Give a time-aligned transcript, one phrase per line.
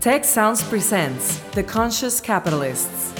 [0.00, 3.19] Tech Sounds presents The Conscious Capitalists.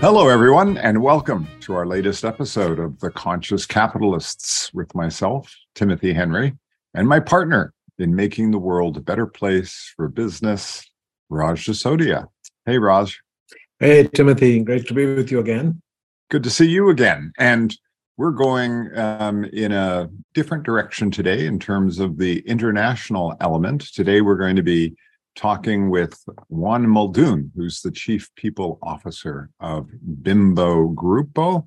[0.00, 6.12] Hello, everyone, and welcome to our latest episode of The Conscious Capitalists with myself, Timothy
[6.12, 6.56] Henry,
[6.94, 10.90] and my partner in making the world a better place for business,
[11.28, 12.28] Raj Sisodia.
[12.64, 13.20] Hey, Raj.
[13.78, 14.60] Hey, Timothy.
[14.60, 15.82] Great to be with you again.
[16.30, 17.32] Good to see you again.
[17.38, 17.76] And
[18.16, 23.92] we're going um, in a different direction today in terms of the international element.
[23.94, 24.94] Today, we're going to be
[25.40, 29.88] talking with Juan Muldoon, who's the Chief People Officer of
[30.22, 31.66] Bimbo Grupo.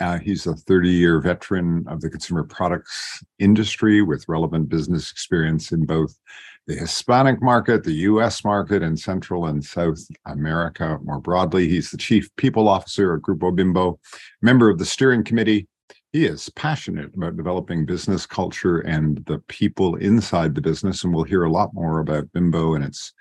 [0.00, 5.70] Uh, he's a 30 year veteran of the consumer products industry with relevant business experience
[5.70, 6.18] in both
[6.66, 11.68] the Hispanic market, the US market, and Central and South America more broadly.
[11.68, 14.00] He's the Chief People Officer at Grupo Bimbo,
[14.42, 15.68] member of the steering committee
[16.14, 21.24] he is passionate about developing business culture and the people inside the business, and we'll
[21.24, 23.12] hear a lot more about Bimbo and its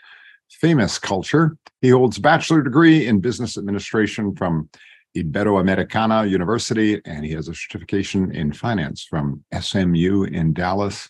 [0.47, 1.58] famous culture.
[1.81, 4.69] He holds a bachelor degree in business administration from
[5.17, 11.09] Iberoamericana University, and he has a certification in finance from SMU in Dallas.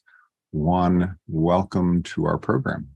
[0.54, 2.88] Juan, welcome to our program.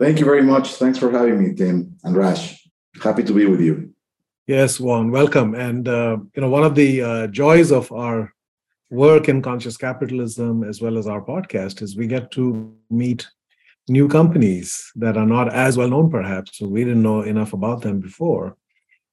[0.00, 0.76] Thank you very much.
[0.76, 2.66] Thanks for having me, Tim and Raj.
[3.02, 3.92] Happy to be with you.
[4.48, 5.54] Yes, Juan, welcome.
[5.54, 8.32] And uh, you know, one of the uh, joys of our
[8.90, 13.28] work in conscious capitalism, as well as our podcast, is we get to meet
[13.88, 17.82] new companies that are not as well known, perhaps, so we didn't know enough about
[17.82, 18.56] them before.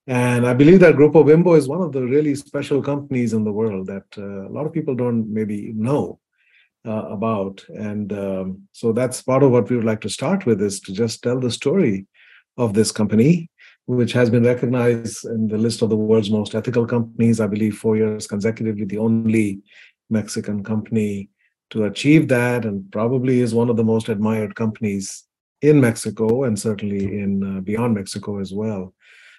[0.07, 3.51] And I believe that Grupo Bimbo is one of the really special companies in the
[3.51, 6.19] world that uh, a lot of people don't maybe know
[6.87, 7.63] uh, about.
[7.69, 10.91] And um, so that's part of what we would like to start with is to
[10.91, 12.07] just tell the story
[12.57, 13.51] of this company
[13.89, 17.75] which has been recognized in the list of the world's most ethical companies, I believe,
[17.75, 19.61] four years consecutively, the only
[20.11, 21.29] Mexican company
[21.71, 25.23] to achieve that, and probably is one of the most admired companies
[25.63, 28.93] in Mexico and certainly in uh, beyond Mexico as well.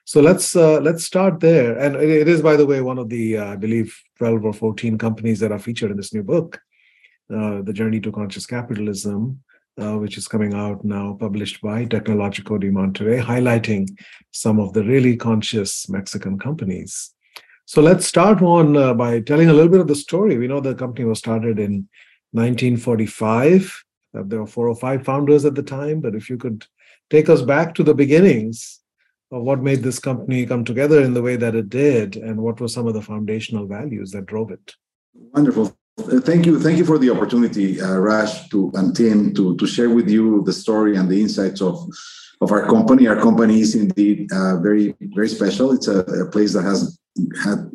[0.04, 1.78] So let's uh, let's start there.
[1.78, 4.98] And it is, by the way, one of the uh, I believe 12 or 14
[4.98, 6.60] companies that are featured in this new book,
[7.32, 9.40] uh, The Journey to Conscious Capitalism
[9.80, 13.88] uh, which is coming out now, published by Tecnológico de Monterrey, highlighting
[14.30, 17.14] some of the really conscious Mexican companies.
[17.64, 20.36] So let's start on uh, by telling a little bit of the story.
[20.36, 21.88] We know the company was started in
[22.32, 23.84] 1945.
[24.16, 26.66] Uh, there were four or five founders at the time, but if you could
[27.08, 28.80] take us back to the beginnings
[29.32, 32.60] of what made this company come together in the way that it did, and what
[32.60, 34.74] were some of the foundational values that drove it.
[35.14, 35.76] Wonderful.
[36.00, 36.58] Thank you.
[36.60, 38.00] Thank you for the opportunity, uh,
[38.50, 41.88] to, and Tim, to, to share with you the story and the insights of,
[42.40, 43.06] of our company.
[43.06, 45.72] Our company is indeed uh, very, very special.
[45.72, 46.98] It's a, a, place that has
[47.42, 47.70] had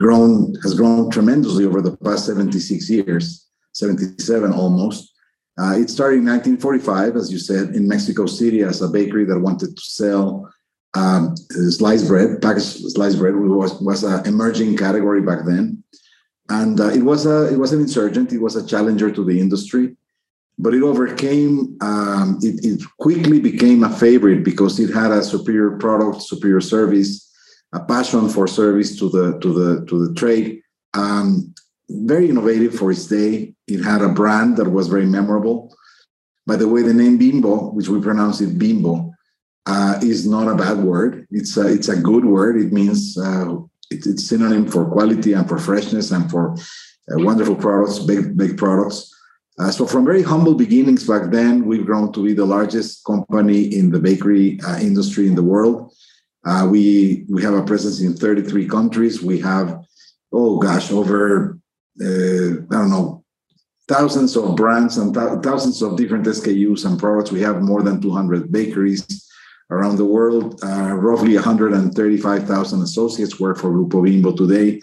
[0.00, 5.12] grown has grown tremendously over the past 76 years, 77 almost.
[5.58, 9.38] Uh, it started in 1945, as you said, in Mexico City as a bakery that
[9.38, 10.52] wanted to sell
[10.94, 15.82] um, sliced bread, packaged sliced bread, was was an emerging category back then
[16.48, 18.32] and uh, it was a it was an insurgent.
[18.32, 19.96] It was a challenger to the industry,
[20.58, 21.76] but it overcame.
[21.80, 27.32] Um, it, it, quickly became a favorite because it had a superior product, superior service,
[27.72, 30.62] a passion for service to the to the to the trade.
[30.94, 31.54] Um,
[31.88, 33.54] very innovative for its day.
[33.66, 35.74] It had a brand that was very memorable.
[36.46, 39.12] By the way, the name Bimbo, which we pronounce it Bimbo,
[39.66, 41.26] uh, is not a bad word.
[41.30, 42.56] It's a, it's a good word.
[42.56, 43.56] It means uh,
[43.90, 48.56] it, it's synonym for quality and for freshness and for uh, wonderful products, big big
[48.56, 49.12] products.
[49.58, 53.74] Uh, so from very humble beginnings back then, we've grown to be the largest company
[53.74, 55.92] in the bakery uh, industry in the world.
[56.44, 59.22] Uh, we we have a presence in 33 countries.
[59.22, 59.80] We have,
[60.32, 61.58] oh gosh, over
[62.00, 63.24] uh, I don't know,
[63.88, 67.32] thousands of brands and th- thousands of different SKUs and products.
[67.32, 69.25] We have more than 200 bakeries
[69.70, 70.60] around the world.
[70.62, 74.80] Uh, roughly 135,000 associates work for Grupo Bimbo today.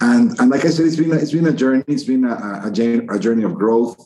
[0.00, 1.84] And, and like I said, it's been a, it's been a journey.
[1.86, 2.34] It's been a,
[2.64, 3.96] a, a journey of growth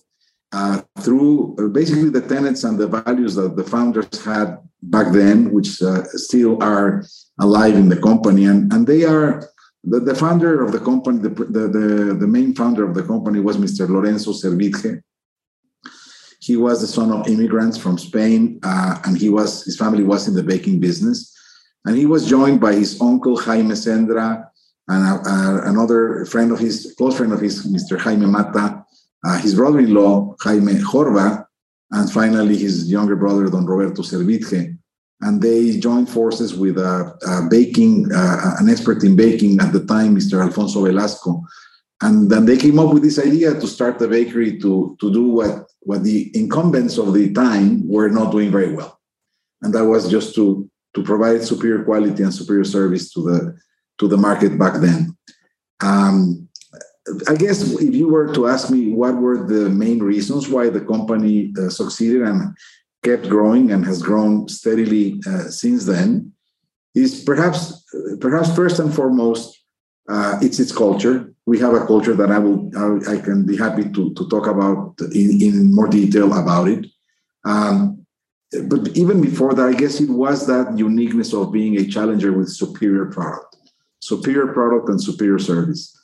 [0.53, 5.53] uh, through uh, basically the tenets and the values that the founders had back then,
[5.53, 7.05] which uh, still are
[7.41, 8.47] alive in the company.
[8.47, 9.49] And, and they are
[9.85, 13.41] The, the founder of the company, the, the, the, the main founder of the company
[13.41, 13.89] was Mr.
[13.89, 15.03] Lorenzo Servitje.
[16.43, 20.27] He was the son of immigrants from Spain, uh, and he was his family was
[20.27, 21.33] in the baking business.
[21.85, 24.45] And he was joined by his uncle Jaime Sendra
[24.89, 27.97] and uh, uh, another friend of his, close friend of his, Mr.
[27.97, 28.85] Jaime Mata,
[29.25, 31.47] uh, his brother-in-law Jaime Jorba,
[31.93, 34.77] and finally his younger brother Don Roberto Servitje.
[35.21, 39.85] And they joined forces with a, a baking, uh, an expert in baking at the
[39.87, 40.43] time, Mr.
[40.43, 41.45] Alfonso Velasco.
[42.03, 45.29] And then they came up with this idea to start the bakery to, to do
[45.29, 49.01] what, what the incumbents of the time were not doing very well.
[49.63, 53.57] And that was just to, to provide superior quality and superior service to the,
[53.99, 55.17] to the market back then.
[55.81, 56.49] Um,
[57.29, 60.81] I guess if you were to ask me what were the main reasons why the
[60.81, 62.57] company uh, succeeded and
[63.03, 66.33] kept growing and has grown steadily uh, since then,
[66.95, 67.85] is perhaps
[68.21, 69.65] perhaps first and foremost
[70.09, 71.32] uh, it's its culture.
[71.47, 74.47] We have a culture that I will I, I can be happy to to talk
[74.47, 76.87] about in, in more detail about it.
[77.45, 78.07] Um,
[78.69, 82.51] but even before that, I guess it was that uniqueness of being a challenger with
[82.51, 83.57] superior product,
[84.01, 85.99] superior product and superior service.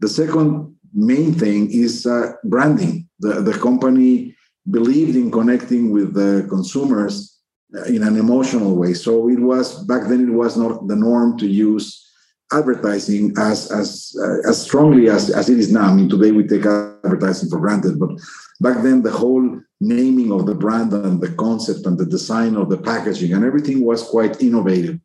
[0.00, 3.08] The second main thing is uh, branding.
[3.20, 4.36] The, the company
[4.70, 7.38] believed in connecting with the consumers
[7.74, 8.92] uh, in an emotional way.
[8.92, 12.05] So it was back then it was not the norm to use
[12.52, 15.88] advertising as as uh, as strongly as, as it is now.
[15.90, 18.10] I mean, today we take advertising for granted, but
[18.60, 22.70] back then the whole naming of the brand and the concept and the design of
[22.70, 24.98] the packaging and everything was quite innovative.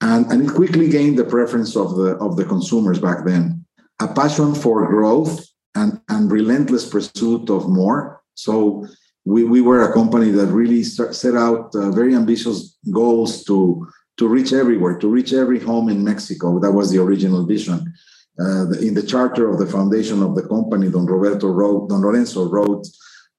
[0.00, 3.64] And, and it quickly gained the preference of the of the consumers back then
[4.00, 8.22] a passion for growth and, and relentless pursuit of more.
[8.34, 8.86] So
[9.24, 13.86] we, we were a company that really set out uh, very ambitious goals to,
[14.18, 16.58] to reach everywhere, to reach every home in Mexico.
[16.60, 17.92] That was the original vision.
[18.38, 22.48] Uh, in the charter of the foundation of the company, Don Roberto wrote, Don Lorenzo
[22.48, 22.86] wrote,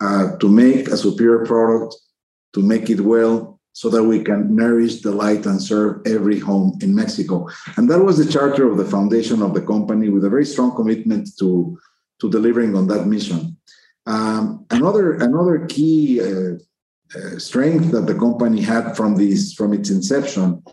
[0.01, 1.95] uh, to make a superior product,
[2.53, 6.95] to make it well, so that we can nourish, delight, and serve every home in
[6.95, 7.45] Mexico.
[7.75, 10.73] And that was the charter of the foundation of the company with a very strong
[10.73, 11.77] commitment to,
[12.21, 13.57] to delivering on that mission.
[14.05, 16.57] Um, another, another key uh,
[17.13, 20.63] uh, strength that the company had from this from its inception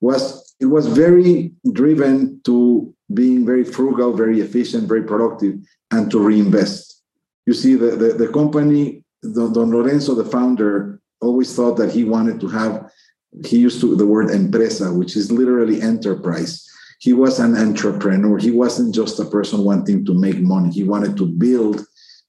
[0.00, 5.56] was it was very driven to being very frugal, very efficient, very productive,
[5.90, 7.02] and to reinvest.
[7.46, 12.04] You see, the, the, the company, Don, Don Lorenzo, the founder, always thought that he
[12.04, 12.90] wanted to have,
[13.44, 16.66] he used to the word empresa, which is literally enterprise.
[17.00, 18.38] He was an entrepreneur.
[18.38, 20.70] He wasn't just a person wanting to make money.
[20.70, 21.84] He wanted to build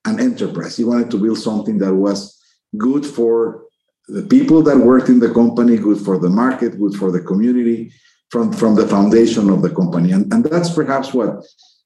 [0.06, 0.76] an enterprise.
[0.76, 2.35] He wanted to build something that was
[2.78, 3.66] good for
[4.08, 7.92] the people that worked in the company, good for the market, good for the community,
[8.30, 10.12] from, from the foundation of the company.
[10.12, 11.44] And, and that's perhaps what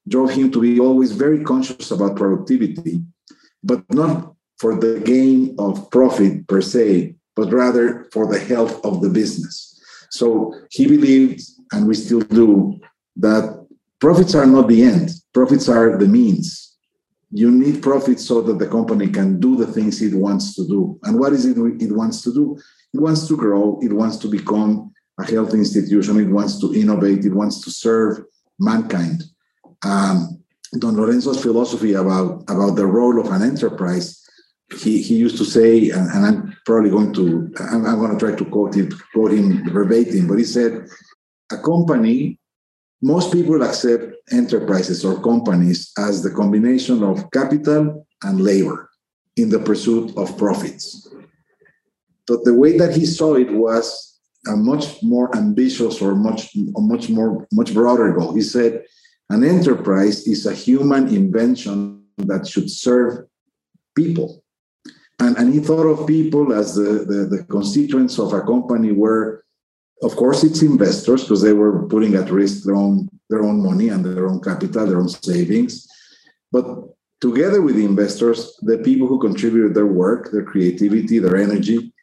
[0.08, 3.02] drove him to be always very conscious about productivity,
[3.64, 9.02] but not for the gain of profit per se, but rather for the health of
[9.02, 9.82] the business.
[10.12, 11.42] So he believed,
[11.72, 12.80] and we still do,
[13.18, 13.66] that
[14.00, 16.69] profits are not the end, profits are the means.
[17.32, 21.00] You need profits so that the company can do the things it wants to do.
[21.04, 22.58] And what is it it wants to do?
[22.94, 27.26] It wants to grow, it wants to become a health institution, it wants to innovate,
[27.26, 28.24] it wants to serve
[28.60, 29.24] mankind.
[29.86, 30.44] Um,
[30.80, 34.20] Don Lorenzo's philosophy about, about the role of an enterprise
[34.78, 38.26] he, he used to say, and, and I'm probably going to, I'm, I'm, going to
[38.26, 40.88] try to quote it, quote him verbatim, but he said,
[41.52, 42.39] a company,
[43.02, 48.90] most people accept enterprises or companies as the combination of capital and labor
[49.38, 51.08] in the pursuit of profits.
[52.28, 57.10] But the way that he saw it was a much more ambitious or much, much
[57.10, 58.34] more, much broader goal.
[58.34, 58.86] He said,
[59.30, 63.26] an enterprise is a human invention that should serve
[63.96, 64.44] people
[65.20, 69.44] and, and he thought of people as the, the, the constituents of a company where,
[70.02, 73.90] of course, it's investors because they were putting at risk their own, their own money
[73.90, 75.88] and their own capital, their own savings.
[76.52, 76.66] But
[77.20, 81.94] together with the investors, the people who contributed their work, their creativity, their energy,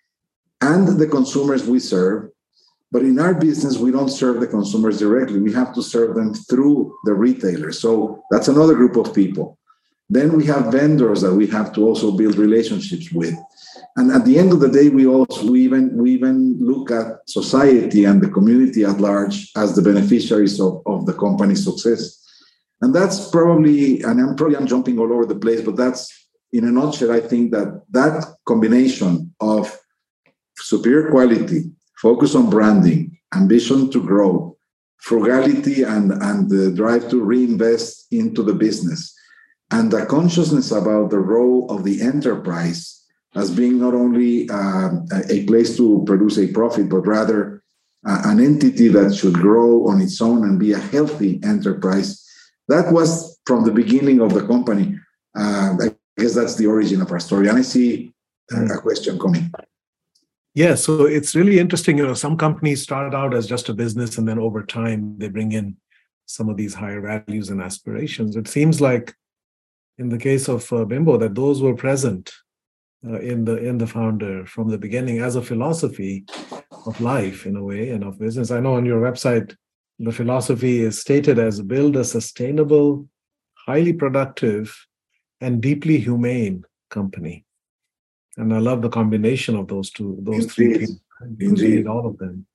[0.60, 2.30] and the consumers we serve.
[2.92, 5.40] But in our business, we don't serve the consumers directly.
[5.40, 7.80] We have to serve them through the retailers.
[7.80, 9.58] So that's another group of people.
[10.08, 13.34] Then we have vendors that we have to also build relationships with.
[13.96, 17.28] And at the end of the day, we also we even we even look at
[17.28, 22.22] society and the community at large as the beneficiaries of, of the company's success.
[22.82, 26.64] And that's probably, and I'm probably I'm jumping all over the place, but that's in
[26.64, 29.78] a nutshell, I think that that combination of
[30.58, 34.56] superior quality, focus on branding, ambition to grow,
[34.98, 39.14] frugality and, and the drive to reinvest into the business,
[39.70, 43.04] and the consciousness about the role of the enterprise
[43.36, 44.90] as being not only uh,
[45.28, 47.62] a place to produce a profit, but rather
[48.06, 52.24] uh, an entity that should grow on its own and be a healthy enterprise.
[52.68, 54.98] That was from the beginning of the company.
[55.36, 57.48] Uh, I guess that's the origin of our story.
[57.48, 58.14] And I see
[58.50, 59.52] a question coming.
[60.54, 61.98] Yeah, so it's really interesting.
[61.98, 65.28] You know, some companies start out as just a business, and then over time they
[65.28, 65.76] bring in
[66.24, 68.34] some of these higher values and aspirations.
[68.34, 69.14] It seems like,
[69.98, 72.32] in the case of uh, Bimbo, that those were present
[73.06, 76.24] uh, in the in the founder from the beginning as a philosophy
[76.86, 78.50] of life, in a way, and of business.
[78.50, 79.54] I know on your website
[79.98, 83.08] the philosophy is stated as build a sustainable,
[83.66, 84.76] highly productive,
[85.40, 87.46] and deeply humane company
[88.36, 90.50] and I love the combination of those two, those indeed.
[90.50, 91.00] three things.
[91.40, 92.46] Indeed, all of them.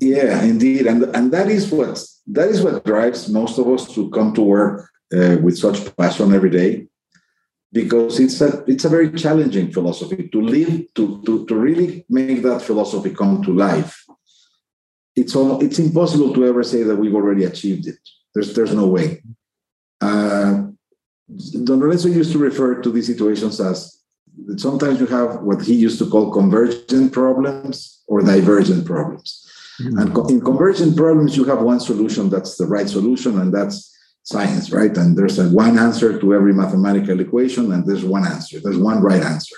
[0.00, 4.10] Yeah, indeed, and and that is what that is what drives most of us to
[4.10, 6.86] come to work uh, with such passion every day,
[7.74, 12.40] because it's a it's a very challenging philosophy to live to to to really make
[12.42, 13.92] that philosophy come to life.
[15.16, 17.98] It's all it's impossible to ever say that we've already achieved it.
[18.32, 19.22] There's there's no way.
[20.00, 20.70] Uh,
[21.64, 23.76] Don Lorenzo used to refer to these situations as
[24.56, 29.40] sometimes you have what he used to call convergent problems or divergent problems.
[29.80, 29.98] Mm-hmm.
[29.98, 33.93] And in convergent problems, you have one solution that's the right solution, and that's
[34.24, 34.96] science, right?
[34.96, 39.00] And there's a one answer to every mathematical equation, and there's one answer, there's one
[39.00, 39.56] right answer.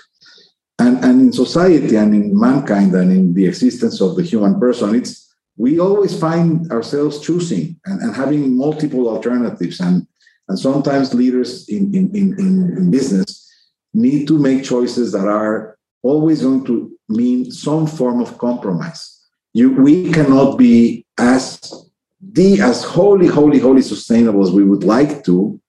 [0.79, 4.95] And, and in society and in mankind and in the existence of the human person,
[4.95, 9.81] it's we always find ourselves choosing and, and having multiple alternatives.
[9.81, 10.07] And,
[10.49, 13.51] and sometimes leaders in, in, in, in business
[13.95, 19.25] need to make choices that are always going to mean some form of compromise.
[19.55, 21.86] You, we cannot be as
[22.33, 25.61] the as wholly, wholly, wholly sustainable as we would like to,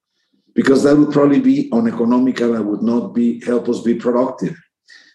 [0.54, 4.56] because that would probably be uneconomical and would not be help us be productive.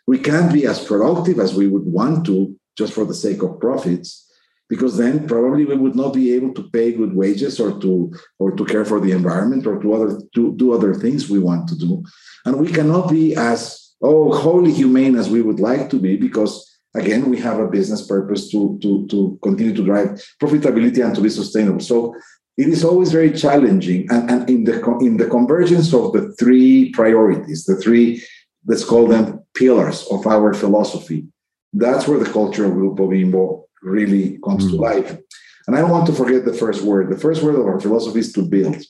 [0.06, 3.60] We can't be as productive as we would want to just for the sake of
[3.60, 4.30] profits
[4.68, 8.52] because then probably we would not be able to pay good wages or to or
[8.52, 11.76] to care for the environment or to other to do other things we want to
[11.76, 12.02] do
[12.46, 16.71] and we cannot be as oh wholly humane as we would like to be because
[16.94, 20.08] again we have a business purpose to to to continue to drive
[20.40, 22.14] profitability and to be sustainable so
[22.58, 26.90] it is always very challenging and, and in the in the convergence of the three
[26.92, 28.22] priorities the three
[28.66, 31.26] let's call them pillars of our philosophy
[31.72, 34.70] that's where the culture of Grupo Bimbo really comes mm.
[34.70, 35.18] to life.
[35.66, 37.10] And I don't want to forget the first word.
[37.10, 38.82] The first word of our philosophy is to build.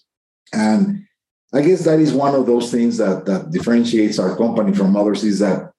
[0.52, 1.04] And
[1.52, 5.22] I guess that is one of those things that, that differentiates our company from others
[5.22, 5.71] is that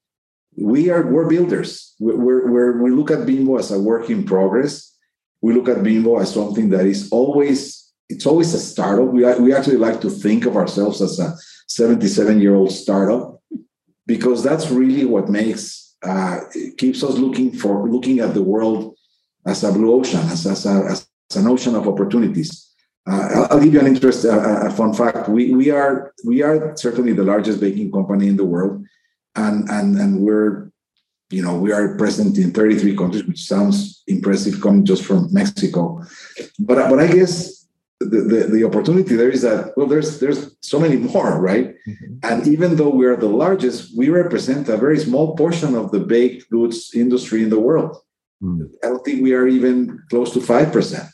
[0.58, 1.96] we are we're builders.
[2.00, 4.96] We're, we're, we look at Bimbo as a work in progress.
[5.42, 9.08] We look at Bimbo as something that is always it's always a startup.
[9.08, 11.36] We, we actually like to think of ourselves as a
[11.68, 13.42] 77 year old startup
[14.06, 16.40] because that's really what makes uh,
[16.78, 18.96] keeps us looking for looking at the world
[19.46, 22.70] as a blue ocean, as, as, a, as an ocean of opportunities.
[23.06, 25.28] Uh, I'll, give you an interest, uh, a fun fact.
[25.28, 28.86] We, we are we are certainly the largest baking company in the world,
[29.36, 30.72] and and and we're
[31.30, 36.02] you know we are present in 33 countries, which sounds impressive coming just from Mexico.
[36.60, 37.68] But but I guess
[38.00, 42.16] the, the, the opportunity there is that well there's there's so many more right mm-hmm.
[42.24, 46.02] and even though we are the largest we represent a very small portion of the
[46.02, 47.96] baked goods industry in the world
[48.44, 48.70] Mm.
[48.84, 51.10] I don't think we are even close to 5%.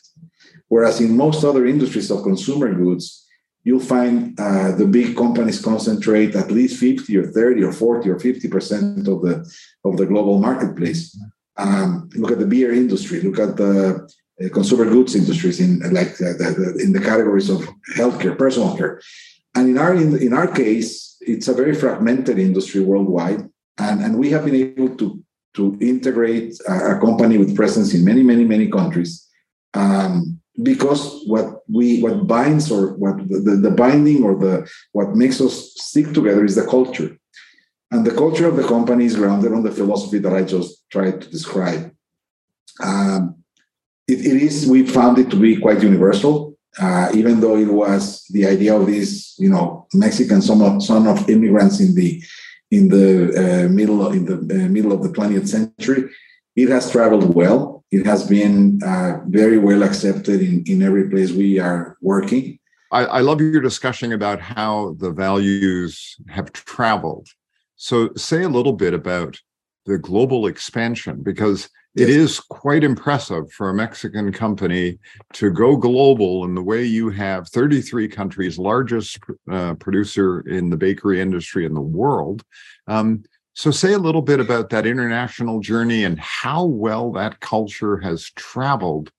[0.67, 3.25] Whereas in most other industries of consumer goods,
[3.63, 8.15] you'll find uh, the big companies concentrate at least 50 or 30 or 40 or
[8.15, 9.51] 50% of the,
[9.83, 11.17] of the global marketplace.
[11.57, 14.07] Um, look at the beer industry, look at the
[14.43, 18.77] uh, consumer goods industries in like uh, the, the, in the categories of healthcare, personal
[18.77, 19.01] care.
[19.55, 24.17] And in our in, in our case, it's a very fragmented industry worldwide, and, and
[24.17, 25.21] we have been able to
[25.55, 29.27] to integrate a, a company with presence in many, many, many countries.
[29.73, 35.39] Um, because what we what binds or what the, the binding or the what makes
[35.41, 37.17] us stick together is the culture
[37.91, 41.21] and the culture of the company is grounded on the philosophy that i just tried
[41.21, 41.91] to describe
[42.81, 43.35] um,
[44.07, 48.25] it, it is we found it to be quite universal uh, even though it was
[48.29, 52.21] the idea of this you know mexican son of, son of immigrants in the
[52.71, 56.09] in the uh, middle in the uh, middle of the 20th century.
[56.55, 57.78] It has traveled well.
[57.91, 62.59] It has been uh, very well accepted in, in every place we are working.
[62.91, 67.27] I, I love your discussion about how the values have traveled.
[67.75, 69.37] So, say a little bit about
[69.85, 74.99] the global expansion, because it is quite impressive for a Mexican company
[75.33, 79.19] to go global in the way you have 33 countries, largest
[79.51, 82.43] uh, producer in the bakery industry in the world.
[82.87, 83.23] Um,
[83.59, 88.31] so, say a little bit about that international journey and how well that culture has
[88.37, 89.11] traveled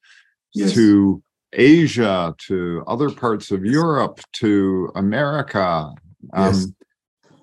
[0.54, 0.72] yes.
[0.72, 5.92] to Asia, to other parts of Europe, to America.
[6.32, 6.68] Um, yes.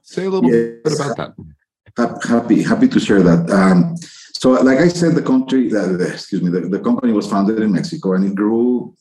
[0.01, 0.81] Say a little yes.
[0.83, 2.19] bit about that.
[2.27, 3.47] Happy, happy to share that.
[3.51, 3.95] Um,
[4.33, 7.73] so, like I said, the country, uh, excuse me, the, the company was founded in
[7.73, 8.95] Mexico and it grew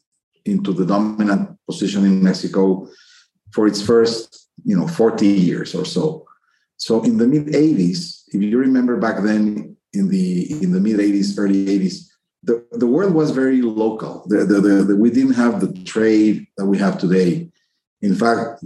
[0.45, 2.91] into the dominant position in Mexico
[3.53, 6.26] for its first, you know, 40 years or so.
[6.77, 10.99] So, in the mid 80s, if you remember back then, in the in the mid
[10.99, 12.07] 80s, early 80s,
[12.43, 14.25] the, the world was very local.
[14.29, 17.51] The, the, the, we didn't have the trade that we have today.
[18.03, 18.63] In fact,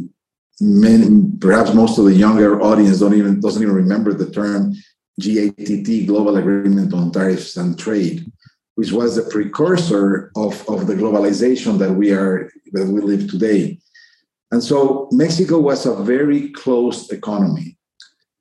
[0.60, 4.74] many, perhaps most of the younger audience don't even doesn't even remember the term
[5.18, 8.30] GATT, Global Agreement on Tariffs and Trade,
[8.74, 13.78] which was the precursor of, of the globalization that we are that we live today.
[14.50, 17.78] And so Mexico was a very closed economy.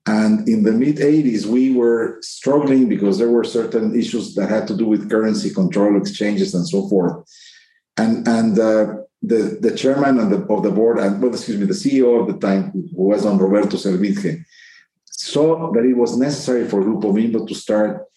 [0.09, 4.67] And in the mid 80s, we were struggling because there were certain issues that had
[4.69, 7.15] to do with currency control, exchanges, and so forth.
[7.95, 8.85] And, and uh,
[9.21, 12.25] the, the chairman of the, of the board, and well, excuse me, the CEO of
[12.25, 14.43] the time, who was Don Roberto Servitje,
[15.05, 18.07] saw that it was necessary for Grupo Bimbo to start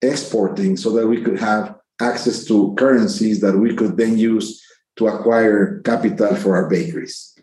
[0.00, 4.64] exporting so that we could have access to currencies that we could then use
[4.96, 7.33] to acquire capital for our bakeries.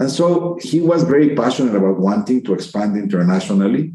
[0.00, 3.92] And so he was very passionate about wanting to expand internationally.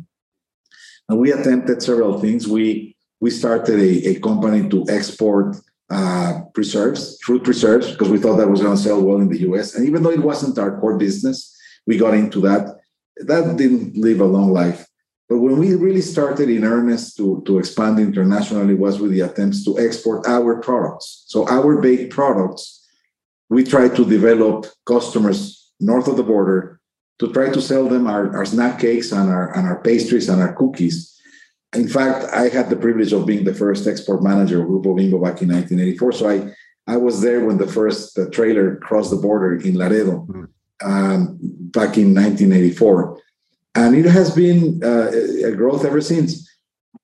[1.09, 2.47] And we attempted several things.
[2.47, 5.57] We, we started a, a company to export
[5.89, 9.39] uh, preserves, fruit preserves, because we thought that was going to sell well in the
[9.49, 9.73] US.
[9.73, 11.55] And even though it wasn't our core business,
[11.87, 12.79] we got into that.
[13.17, 14.85] That didn't live a long life.
[15.27, 19.65] But when we really started in earnest to, to expand internationally was with the attempts
[19.65, 21.23] to export our products.
[21.27, 22.85] So our baked products,
[23.49, 26.79] we tried to develop customers north of the border
[27.19, 30.41] to try to sell them our, our snack cakes and our, and our pastries and
[30.41, 31.11] our cookies.
[31.73, 35.17] In fact, I had the privilege of being the first export manager of Grupo Bimbo
[35.17, 36.11] back in 1984.
[36.13, 36.53] So I,
[36.87, 40.47] I was there when the first the trailer crossed the border in Laredo mm.
[40.83, 43.19] um, back in 1984.
[43.75, 45.11] And it has been uh,
[45.45, 46.49] a growth ever since.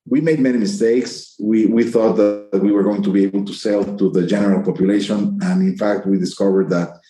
[0.06, 1.36] We made many mistakes.
[1.40, 4.64] We, we thought that we were going to be able to sell to the general
[4.64, 5.38] population.
[5.42, 7.01] And in fact, we discovered that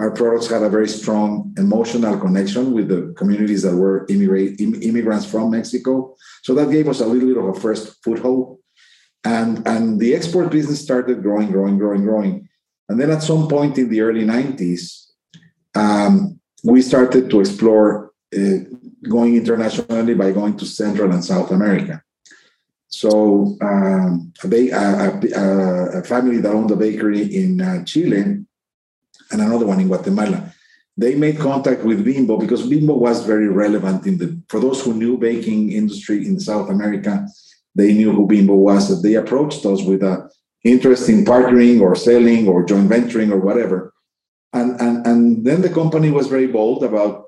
[0.00, 5.26] our products had a very strong emotional connection with the communities that were immigrate, immigrants
[5.26, 6.16] from Mexico.
[6.42, 8.58] So that gave us a little bit of a first foothold.
[9.24, 12.48] And, and the export business started growing, growing, growing, growing.
[12.88, 15.08] And then at some point in the early 90s,
[15.74, 18.60] um, we started to explore uh,
[19.06, 22.02] going internationally by going to Central and South America.
[22.88, 28.44] So um, a, a, a, a, family that owned a bakery in uh, Chile
[29.30, 30.52] and another one in Guatemala.
[30.96, 34.92] They made contact with Bimbo because Bimbo was very relevant in the for those who
[34.94, 37.26] knew baking industry in South America,
[37.74, 38.88] they knew who Bimbo was.
[38.88, 40.30] That they approached us with a
[40.64, 43.92] interest in partnering or selling or joint venturing or whatever.
[44.52, 47.26] And, and, and then the company was very bold about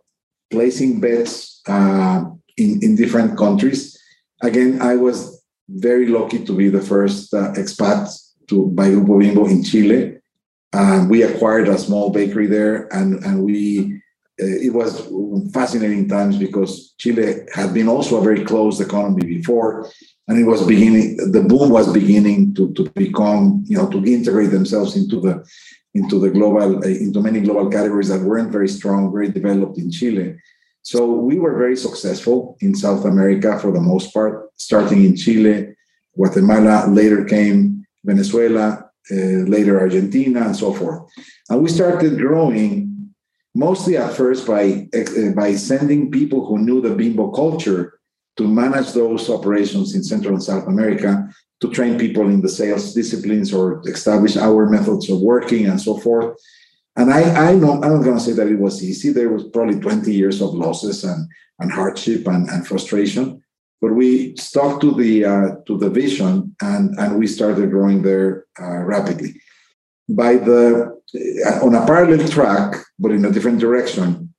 [0.50, 2.24] placing bets uh,
[2.56, 3.98] in, in different countries.
[4.42, 8.10] Again, I was very lucky to be the first uh, expat
[8.48, 10.18] to buy Grupo Bimbo in Chile.
[10.72, 14.00] Uh, we acquired a small bakery there, and and we
[14.40, 15.06] uh, it was
[15.52, 19.90] fascinating times because Chile had been also a very closed economy before,
[20.28, 21.16] and it was beginning.
[21.30, 25.44] The boom was beginning to to become you know to integrate themselves into the
[25.94, 29.90] into the global uh, into many global categories that weren't very strong, very developed in
[29.90, 30.36] Chile.
[30.82, 35.76] So we were very successful in South America for the most part, starting in Chile,
[36.16, 36.88] Guatemala.
[36.88, 41.10] Later came Venezuela, uh, later Argentina, and so forth.
[41.48, 43.12] And we started growing
[43.54, 47.98] mostly at first by, uh, by sending people who knew the bimbo culture
[48.36, 51.28] to manage those operations in Central and South America,
[51.60, 55.98] to train people in the sales disciplines or establish our methods of working and so
[55.98, 56.36] forth.
[56.96, 59.12] And I, I know, I'm not going to say that it was easy.
[59.12, 63.41] There was probably 20 years of losses and, and hardship and, and frustration
[63.82, 68.46] but we stuck to the uh, to the vision and and we started growing there
[68.62, 69.34] uh, rapidly.
[70.08, 70.96] By the
[71.46, 74.32] uh, on a parallel track but in a different direction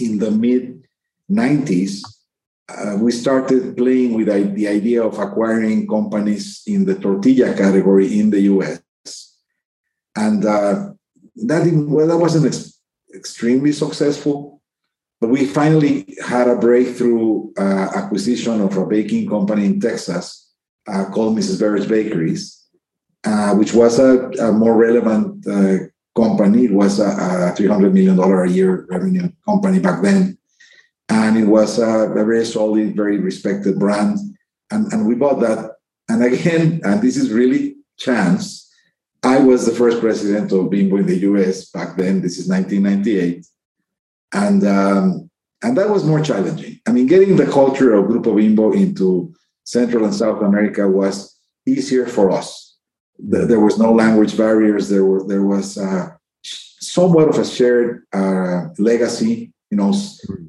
[0.00, 0.82] in the mid
[1.30, 2.00] 90s
[2.68, 8.30] uh, we started playing with the idea of acquiring companies in the tortilla category in
[8.30, 8.80] the US
[10.16, 10.90] and uh,
[11.48, 11.62] that
[11.94, 12.80] well that wasn't ex-
[13.14, 14.51] extremely successful
[15.28, 20.50] we finally had a breakthrough uh, acquisition of a baking company in Texas
[20.88, 21.60] uh, called Mrs.
[21.60, 22.64] Baird's Bakeries,
[23.24, 26.66] uh, which was a, a more relevant uh, company.
[26.66, 30.38] It was a, a $300 million a year revenue company back then.
[31.08, 34.18] And it was a, a very solid, very respected brand.
[34.70, 35.72] And, and we bought that.
[36.08, 38.70] And again, and this is really chance,
[39.22, 42.20] I was the first president of Bimbo in the US back then.
[42.22, 43.46] This is 1998.
[44.32, 45.30] And, um,
[45.62, 46.80] and that was more challenging.
[46.86, 49.32] I mean, getting the culture of Grupo Bimbo into
[49.64, 52.76] Central and South America was easier for us.
[53.18, 54.88] There was no language barriers.
[54.88, 56.10] There were there was uh,
[56.42, 59.92] somewhat of a shared uh, legacy, you know,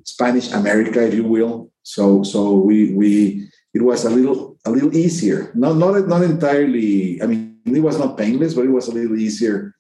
[0.04, 1.72] Spanish America, if you will.
[1.84, 5.52] So so we we it was a little a little easier.
[5.54, 7.22] Not not not entirely.
[7.22, 9.76] I mean, it was not painless, but it was a little easier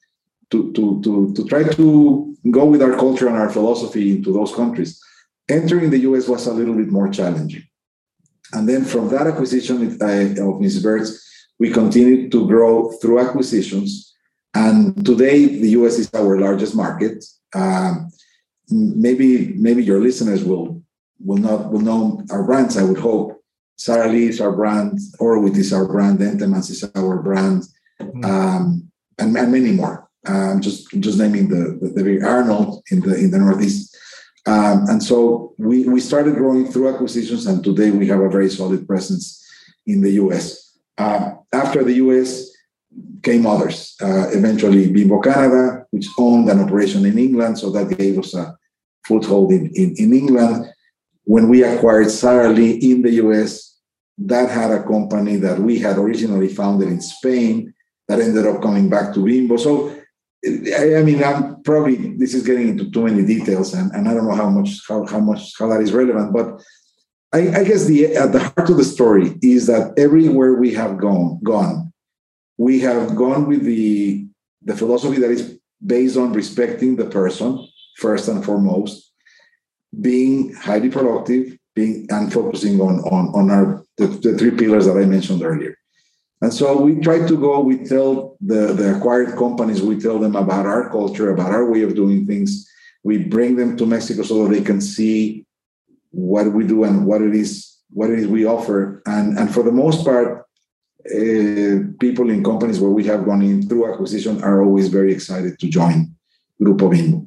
[0.52, 4.54] to to to to try to go with our culture and our philosophy into those
[4.54, 5.02] countries.
[5.50, 7.64] Entering the US was a little bit more challenging.
[8.54, 10.84] And then from that acquisition of Mrs.
[10.84, 11.20] Baird's,
[11.60, 14.14] we continued to grow through acquisitions.
[14.54, 17.24] And today, the US is our largest market.
[17.56, 18.10] Um,
[18.70, 20.82] maybe maybe your listeners will
[21.20, 22.78] will not will know our brands.
[22.78, 23.42] I would hope.
[23.78, 25.00] Sara Lee is our brand.
[25.20, 26.20] Oroweat is our brand.
[26.20, 27.64] Entenmann's is our brand,
[28.00, 28.24] mm-hmm.
[28.24, 30.03] um, and, and many more.
[30.26, 33.98] Um, just just naming the the, the Arnold in the in the Northeast.
[34.46, 38.50] Um, and so we, we started growing through acquisitions, and today we have a very
[38.50, 39.42] solid presence
[39.88, 40.78] in the US.
[40.98, 42.50] Uh, after the US
[43.22, 48.20] came others, uh, eventually Bimbo Canada, which owned an operation in England, so that gave
[48.20, 48.56] us a
[49.06, 50.66] foothold in, in, in England.
[51.24, 53.80] When we acquired Sara Lee in the US,
[54.18, 57.74] that had a company that we had originally founded in Spain
[58.08, 59.58] that ended up coming back to Bimbo.
[59.58, 59.96] So
[60.46, 64.28] I, mean, I'm probably this is getting into too many details, and, and I don't
[64.28, 66.34] know how much how, how much how that is relevant.
[66.34, 66.62] But
[67.32, 70.98] I, I guess the at the heart of the story is that everywhere we have
[70.98, 71.94] gone gone,
[72.58, 74.28] we have gone with the
[74.64, 77.66] the philosophy that is based on respecting the person
[77.98, 79.14] first and foremost,
[80.02, 84.98] being highly productive, being and focusing on on on our the, the three pillars that
[84.98, 85.78] I mentioned earlier.
[86.44, 90.36] And so we try to go, we tell the, the acquired companies, we tell them
[90.36, 92.70] about our culture, about our way of doing things.
[93.02, 95.46] We bring them to Mexico so they can see
[96.12, 99.02] what we do and what it is, what it is we offer.
[99.06, 100.46] And, and for the most part,
[101.06, 105.58] uh, people in companies where we have gone in through acquisition are always very excited
[105.60, 106.14] to join
[106.62, 107.26] Grupo Bimbo.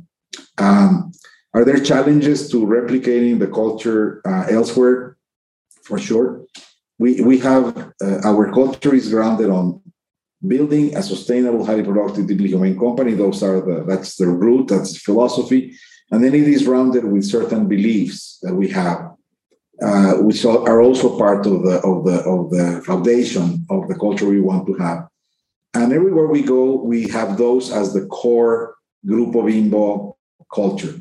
[0.58, 1.10] Um,
[1.54, 5.16] are there challenges to replicating the culture uh, elsewhere?
[5.84, 6.45] For sure
[6.98, 9.80] we, we have uh, our culture is grounded on
[10.46, 13.14] building a sustainable, highly productive, deeply humane company.
[13.14, 15.76] Those are the that's the root, that's the philosophy,
[16.10, 19.12] and then it is rounded with certain beliefs that we have,
[19.82, 24.26] uh, which are also part of the of the of the foundation of the culture
[24.28, 25.08] we want to have.
[25.74, 30.16] And everywhere we go, we have those as the core Grupo Bimbo
[30.54, 30.94] culture.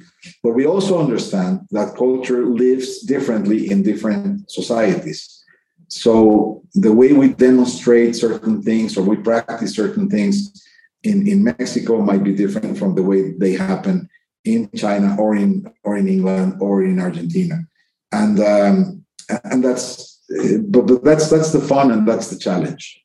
[0.43, 5.34] But we also understand that culture lives differently in different societies.
[5.95, 10.51] So the way we demonstrate certain things or we practice certain things
[11.03, 14.09] in, in Mexico might be different from the way they happen
[14.43, 17.59] in China or in or in England or in Argentina.
[18.11, 19.05] And um,
[19.45, 20.21] and that's
[20.67, 23.01] but, but that's that's the fun and that's the challenge.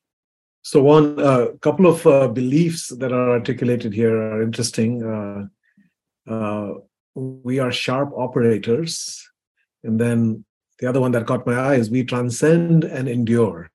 [0.62, 4.92] So one a uh, couple of uh, beliefs that are articulated here are interesting.
[5.14, 5.40] Uh,
[6.28, 6.74] uh,
[7.14, 9.24] we are sharp operators,
[9.84, 10.44] and then
[10.80, 13.70] the other one that caught my eye is we transcend and endure.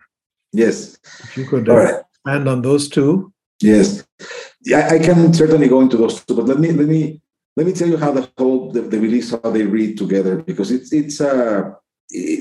[0.52, 0.98] Yes.
[1.24, 2.02] If you could uh, right.
[2.10, 3.32] expand on those two.
[3.62, 4.06] Yes.
[4.64, 7.22] Yeah, I can certainly go into those two, but let me let me
[7.56, 10.72] let me tell you how the whole the, the beliefs how they read together because
[10.72, 11.72] it's it's uh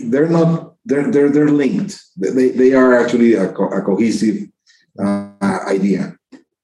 [0.05, 2.01] they're not they're they're they're linked.
[2.17, 4.49] They they are actually a, co- a cohesive
[4.99, 6.17] uh, idea.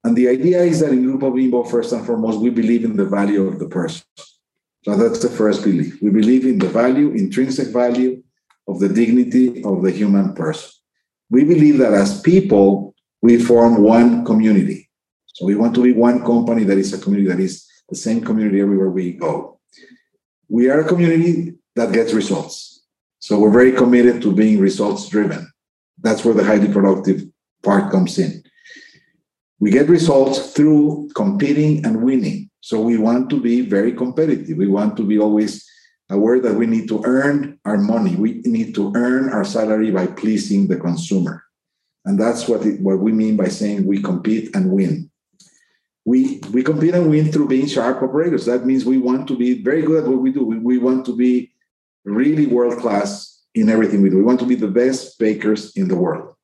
[0.03, 3.05] And the idea is that in Grupo Bimbo, first and foremost, we believe in the
[3.05, 4.03] value of the person.
[4.83, 6.01] So that's the first belief.
[6.01, 8.23] We believe in the value, intrinsic value
[8.67, 10.71] of the dignity of the human person.
[11.29, 14.89] We believe that as people, we form one community.
[15.27, 18.23] So we want to be one company that is a community that is the same
[18.23, 19.61] community everywhere we go.
[20.49, 22.85] We are a community that gets results.
[23.19, 25.51] So we're very committed to being results driven.
[26.01, 27.23] That's where the highly productive
[27.63, 28.43] part comes in.
[29.59, 32.50] We get results through competing and winning.
[32.61, 34.57] So we want to be very competitive.
[34.57, 35.67] We want to be always
[36.11, 38.17] aware that we need to earn our money.
[38.17, 41.45] We need to earn our salary by pleasing the consumer.
[42.05, 45.11] And that's what, it, what we mean by saying we compete and win.
[46.05, 48.47] We, we compete and win through being sharp operators.
[48.47, 50.45] That means we want to be very good at what we do.
[50.45, 51.53] We, we want to be
[52.05, 54.17] really world class in everything we do.
[54.17, 56.35] We want to be the best bakers in the world.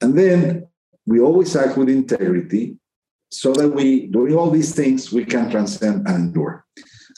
[0.00, 0.68] And then
[1.04, 2.78] we always act with integrity
[3.32, 6.66] so that we, doing all these things, we can transcend and endure.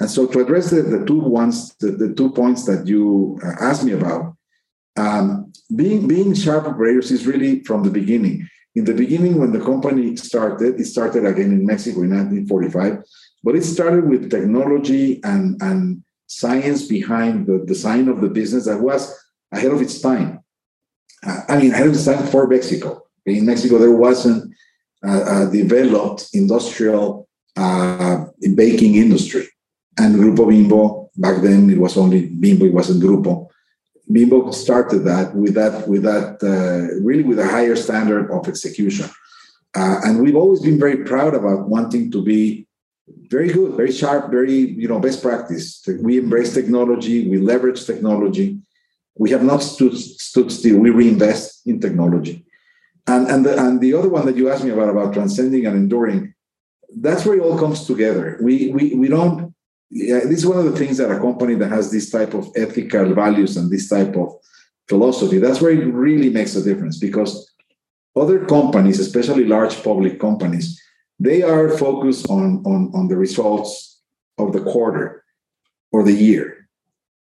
[0.01, 3.55] And so to address the, the two ones, the, the two points that you uh,
[3.61, 4.37] asked me about,
[4.97, 8.49] um, being being sharp operators is really from the beginning.
[8.77, 13.05] In the beginning, when the company started, it started again in Mexico in 1945,
[13.43, 18.81] but it started with technology and, and science behind the design of the business that
[18.81, 19.13] was
[19.53, 20.41] ahead of its time.
[21.25, 23.03] Uh, I mean, ahead of its time for Mexico.
[23.27, 24.44] In Mexico, there wasn't
[25.51, 29.49] developed industrial uh, baking industry.
[29.99, 33.49] And Grupo Bimbo, back then it was only Bimbo, it wasn't Grupo.
[34.11, 39.09] Bimbo started that with that, with that, uh, really with a higher standard of execution.
[39.75, 42.67] Uh, and we've always been very proud about wanting to be
[43.29, 45.85] very good, very sharp, very you know best practice.
[46.01, 48.59] We embrace technology, we leverage technology.
[49.17, 50.79] We have not stood stood still.
[50.79, 52.44] We reinvest in technology.
[53.07, 55.77] And and the, and the other one that you asked me about about transcending and
[55.77, 56.35] enduring,
[56.97, 58.39] that's where it all comes together.
[58.43, 59.55] We we we don't.
[59.91, 62.51] Yeah, this is one of the things that a company that has this type of
[62.57, 64.35] ethical values and this type of
[64.89, 65.39] philosophy.
[65.39, 67.55] That's where it really makes a difference because
[68.17, 70.81] other companies, especially large public companies,
[71.19, 74.01] they are focused on, on, on the results
[74.39, 75.25] of the quarter
[75.93, 76.69] or the year.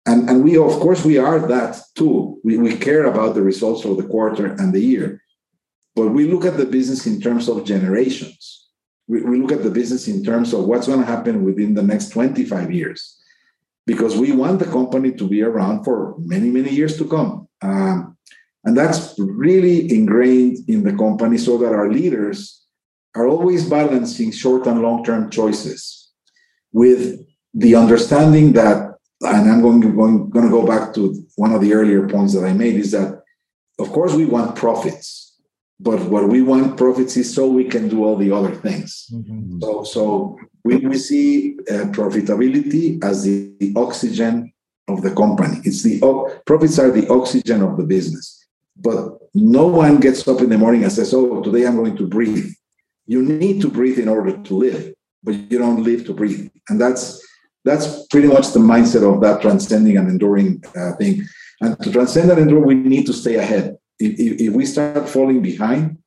[0.05, 2.39] And, and we, of course, we are that too.
[2.43, 5.21] We, we care about the results of the quarter and the year.
[5.97, 8.67] But we look at the business in terms of generations.
[9.07, 11.81] We, we look at the business in terms of what's going to happen within the
[11.81, 13.19] next 25 years.
[13.87, 17.47] Because we want the company to be around for many, many years to come.
[17.63, 18.15] Um,
[18.63, 22.63] and that's really ingrained in the company so that our leaders
[23.15, 26.11] are always balancing short and long term choices
[26.73, 31.61] with the understanding that, and I'm going, going, going to go back to one of
[31.61, 33.23] the earlier points that I made, is that,
[33.79, 35.26] of course, we want profits.
[35.79, 39.07] But what we want profits is so we can do all the other things.
[39.13, 39.59] Mm-hmm.
[39.61, 44.51] So, so we, we see uh, profitability as the, the oxygen
[44.87, 45.59] of the company.
[45.63, 45.99] It's the
[46.45, 48.45] profits are the oxygen of the business.
[48.75, 52.07] But no one gets up in the morning and says, "Oh, today I'm going to
[52.07, 52.51] breathe."
[53.07, 56.49] you need to breathe in order to live, but you don't live to breathe.
[56.69, 57.25] And that's
[57.65, 61.23] that's pretty much the mindset of that transcending and enduring uh, thing.
[61.59, 63.77] And to transcend and endure, we need to stay ahead.
[63.99, 65.97] If, if, we start falling behind,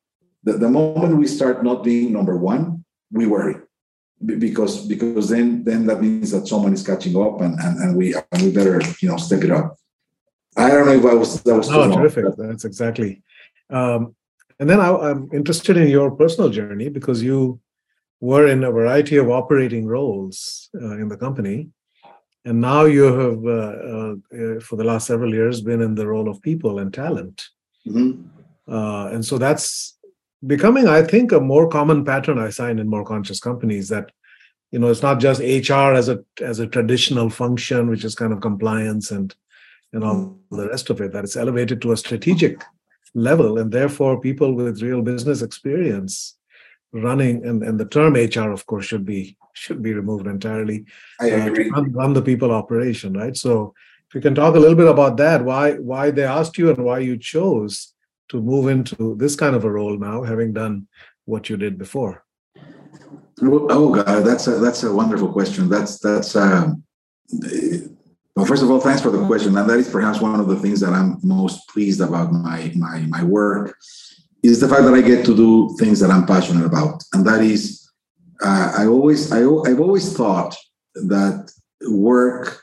[0.45, 3.57] the, the moment we start not being number one, we worry
[4.25, 8.15] because because then then that means that someone is catching up and and, and we
[8.15, 9.77] and we better you know step it up.
[10.57, 12.25] I don't know if I was that was no terrific.
[12.37, 13.23] That's exactly.
[13.71, 14.15] Um,
[14.59, 17.61] and then I, am interested in your personal journey because you
[18.21, 21.71] were in a variety of operating roles uh, in the company.
[22.45, 26.29] And now you have, uh, uh, for the last several years, been in the role
[26.29, 27.49] of people and talent.
[27.87, 28.73] Mm-hmm.
[28.73, 29.99] Uh, and so that's
[30.47, 34.11] becoming, I think, a more common pattern I find in more conscious companies that
[34.71, 38.33] you know it's not just hr as a as a traditional function which is kind
[38.33, 39.35] of compliance and
[39.93, 42.63] and all the rest of it that it's elevated to a strategic
[43.15, 46.37] level and therefore people with real business experience
[46.93, 50.85] running and, and the term hr of course should be should be removed entirely
[51.21, 51.71] I agree.
[51.71, 53.75] Uh, run, run the people operation right so
[54.11, 56.85] if you can talk a little bit about that why why they asked you and
[56.85, 57.95] why you chose
[58.29, 60.89] to move into this kind of a role now having done
[61.27, 62.25] what you did before?
[63.41, 65.69] Oh god that's a that's a wonderful question.
[65.69, 66.83] That's that's um,
[68.35, 70.57] well, first of all, thanks for the question, and that is perhaps one of the
[70.57, 73.77] things that I'm most pleased about my my my work
[74.43, 77.43] is the fact that I get to do things that I'm passionate about, and that
[77.43, 77.89] is
[78.43, 80.57] uh, I always I, I've always thought
[80.95, 81.53] that
[81.89, 82.60] work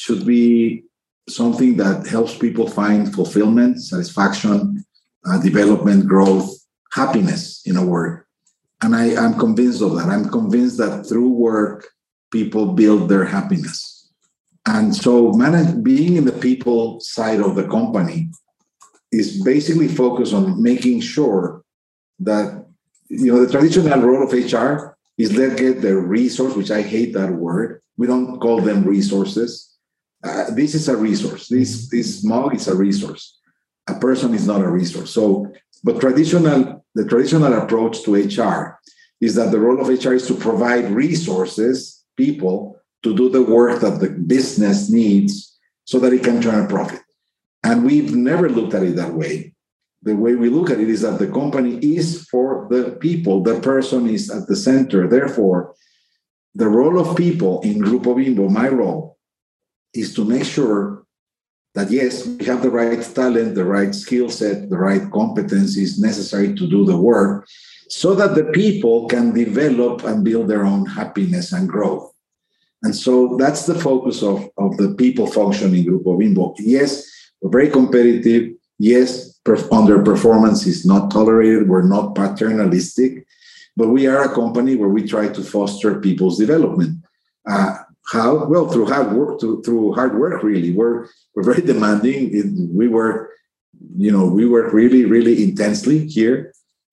[0.00, 0.84] should be
[1.28, 4.82] something that helps people find fulfillment, satisfaction,
[5.26, 6.48] uh, development, growth,
[6.92, 8.24] happiness in a word.
[8.82, 10.08] And I, I'm convinced of that.
[10.08, 11.86] I'm convinced that through work,
[12.32, 14.10] people build their happiness.
[14.66, 18.30] And so manage, being in the people side of the company
[19.12, 21.62] is basically focused on making sure
[22.20, 22.66] that
[23.08, 27.12] you know the traditional role of HR is let get the resource, which I hate
[27.14, 27.82] that word.
[27.98, 29.69] We don't call them resources.
[30.22, 31.48] Uh, this is a resource.
[31.48, 33.38] This this mug is a resource.
[33.88, 35.10] A person is not a resource.
[35.10, 35.52] So,
[35.82, 38.78] but traditional the traditional approach to HR
[39.20, 43.80] is that the role of HR is to provide resources, people to do the work
[43.80, 47.00] that the business needs so that it can turn a profit.
[47.62, 49.54] And we've never looked at it that way.
[50.02, 53.60] The way we look at it is that the company is for the people, the
[53.60, 55.06] person is at the center.
[55.06, 55.74] Therefore,
[56.54, 59.18] the role of people in Grupo Bimbo, my role,
[59.94, 61.04] is to make sure
[61.74, 66.54] that yes, we have the right talent, the right skill set, the right competencies necessary
[66.54, 67.46] to do the work
[67.88, 72.12] so that the people can develop and build their own happiness and growth.
[72.82, 76.54] And so that's the focus of, of the people functioning Grupo Bimbo.
[76.58, 77.04] Yes,
[77.40, 78.54] we're very competitive.
[78.78, 81.68] Yes, underperformance is not tolerated.
[81.68, 83.26] We're not paternalistic,
[83.76, 87.02] but we are a company where we try to foster people's development.
[87.48, 87.74] Uh,
[88.10, 88.44] how?
[88.46, 89.40] Well, through hard work.
[89.40, 90.72] To, through hard work, really.
[90.72, 92.30] We're we're very demanding.
[92.34, 93.30] It, we work,
[93.96, 96.52] you know, we work really, really intensely here.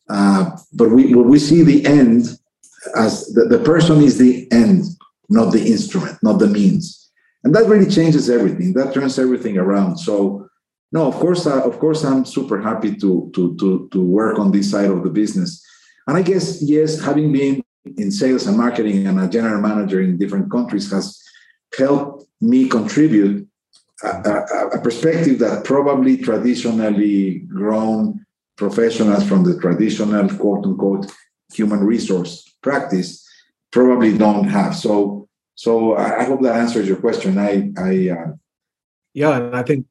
[0.09, 2.37] Uh, but we we see the end
[2.95, 4.83] as the, the person is the end,
[5.29, 7.11] not the instrument, not the means,
[7.43, 8.73] and that really changes everything.
[8.73, 9.97] That turns everything around.
[9.97, 10.47] So,
[10.91, 14.51] no, of course, uh, of course, I'm super happy to to to to work on
[14.51, 15.61] this side of the business.
[16.07, 17.63] And I guess yes, having been
[17.97, 21.21] in sales and marketing and a general manager in different countries has
[21.77, 23.47] helped me contribute
[24.03, 31.11] a, a, a, perspective that probably traditionally grown professionals from the traditional quote unquote
[31.53, 33.27] human resource practice
[33.71, 34.75] probably don't have.
[34.75, 37.37] So, so I hope that answers your question.
[37.37, 38.31] I, I, uh,
[39.13, 39.87] yeah, and I think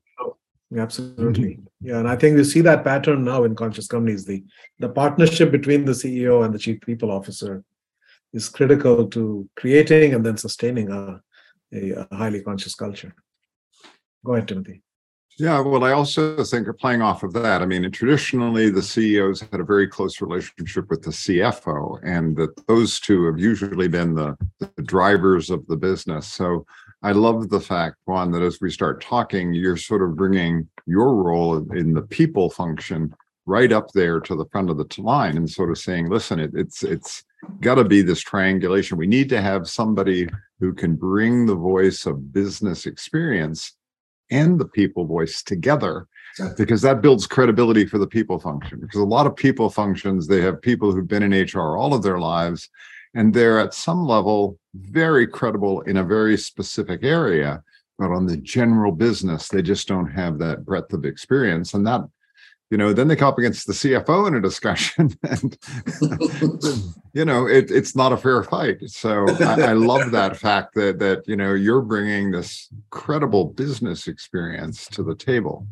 [0.76, 4.24] absolutely, yeah, and I think we see that pattern now in conscious companies.
[4.24, 4.44] The
[4.78, 7.64] the partnership between the CEO and the chief people officer
[8.37, 11.20] is critical to creating and then sustaining a,
[11.72, 13.14] a, a highly conscious culture.
[14.25, 14.83] Go ahead, Timothy.
[15.38, 19.61] Yeah, well, I also think playing off of that, I mean, traditionally the CEOs had
[19.61, 24.35] a very close relationship with the CFO, and that those two have usually been the,
[24.61, 26.27] the drivers of the business.
[26.27, 26.64] So
[27.03, 31.14] I love the fact, Juan, that as we start talking, you're sort of bringing your
[31.14, 35.49] role in the people function right up there to the front of the line and
[35.49, 37.25] sort of saying, listen, it, it's it's
[37.61, 38.96] got to be this triangulation.
[38.96, 40.28] We need to have somebody
[40.61, 43.76] who can bring the voice of business experience
[44.30, 46.09] and the people voice together
[46.56, 50.40] because that builds credibility for the people function because a lot of people functions they
[50.40, 52.68] have people who've been in hr all of their lives
[53.14, 57.62] and they're at some level very credible in a very specific area
[57.98, 62.02] but on the general business they just don't have that breadth of experience and that
[62.70, 65.57] you know then they come up against the cfo in a discussion and
[67.16, 68.76] you know it, it's not a fair fight.
[68.88, 74.07] So I, I, love that fact that that you know you're bringing this credible business
[74.07, 75.66] experience to the table.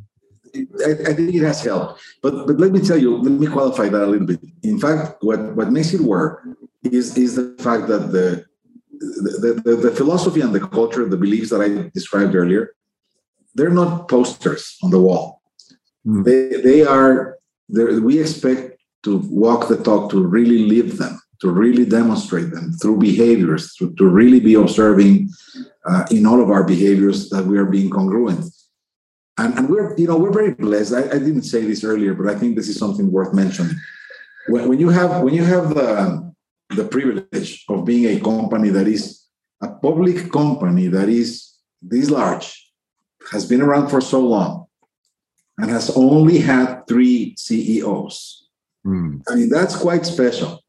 [0.54, 2.00] I, I, think it has helped.
[2.22, 4.40] But but let me tell you let me qualify that a little bit.
[4.62, 6.48] In fact what what makes it work
[6.82, 8.46] is is the fact that the
[9.00, 12.74] the, the, the philosophy and the culture the beliefs that i described earlier
[13.54, 15.33] they're not posters on the wall
[16.06, 16.24] Mm.
[16.24, 17.38] They, they are,
[17.68, 22.98] we expect to walk the talk, to really live them, to really demonstrate them through
[22.98, 25.28] behaviors, to, to really be observing
[25.84, 28.44] uh, in all of our behaviors that we are being congruent.
[29.36, 30.94] And, and we're, you know, we're very blessed.
[30.94, 33.74] I, I didn't say this earlier, but I think this is something worth mentioning.
[34.48, 36.32] When, when you have when you have the,
[36.70, 39.24] the privilege of being a company that is
[39.60, 42.72] a public company that is this large,
[43.32, 44.66] has been around for so long,
[45.58, 48.48] and has only had three CEOs.
[48.86, 49.22] Mm.
[49.28, 50.62] I mean, that's quite special.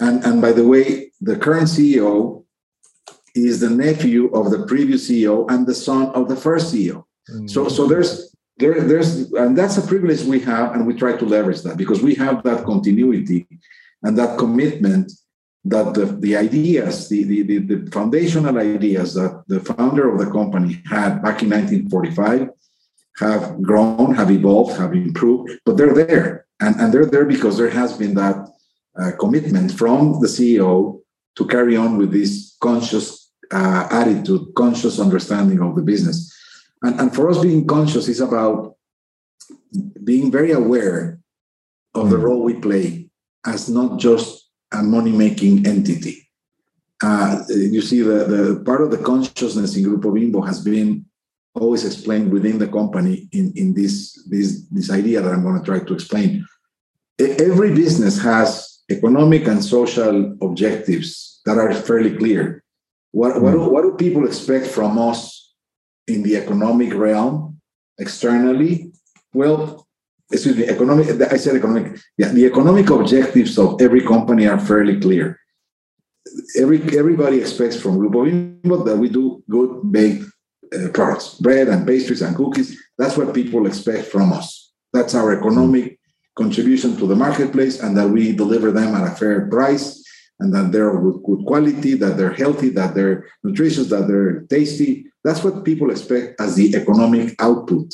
[0.00, 2.44] And, and by the way, the current CEO
[3.34, 7.04] is the nephew of the previous CEO and the son of the first CEO.
[7.30, 7.50] Mm.
[7.50, 11.24] So, so there's there, there's and that's a privilege we have, and we try to
[11.24, 13.46] leverage that because we have that continuity
[14.02, 15.12] and that commitment
[15.64, 20.30] that the, the ideas, the, the, the, the foundational ideas that the founder of the
[20.30, 22.48] company had back in 1945
[23.20, 26.46] have grown, have evolved, have improved, but they're there.
[26.60, 28.48] And, and they're there because there has been that
[28.98, 31.00] uh, commitment from the CEO
[31.36, 36.34] to carry on with this conscious uh, attitude, conscious understanding of the business.
[36.82, 38.76] And, and for us, being conscious is about
[40.04, 41.20] being very aware
[41.94, 42.22] of the mm.
[42.22, 43.08] role we play
[43.46, 46.28] as not just a money making entity.
[47.02, 51.06] Uh, you see, the, the part of the consciousness in Grupo Bimbo has been
[51.58, 55.64] always explained within the company in, in this, this, this idea that I'm going to
[55.64, 56.46] try to explain.
[57.18, 62.62] Every business has economic and social objectives that are fairly clear.
[63.10, 65.54] What, what, do, what do people expect from us
[66.06, 67.60] in the economic realm
[67.98, 68.92] externally?
[69.32, 69.86] Well,
[70.30, 71.98] excuse me, economic, I said economic.
[72.16, 75.40] Yeah, the economic objectives of every company are fairly clear.
[76.56, 80.24] Every, everybody expects from Grupo Bimbo that we do good baked
[80.74, 82.80] uh, products, bread and pastries and cookies.
[82.96, 84.72] That's what people expect from us.
[84.92, 85.98] That's our economic
[86.36, 90.04] contribution to the marketplace, and that we deliver them at a fair price
[90.40, 95.06] and that they're of good quality, that they're healthy, that they're nutritious, that they're tasty.
[95.24, 97.92] That's what people expect as the economic output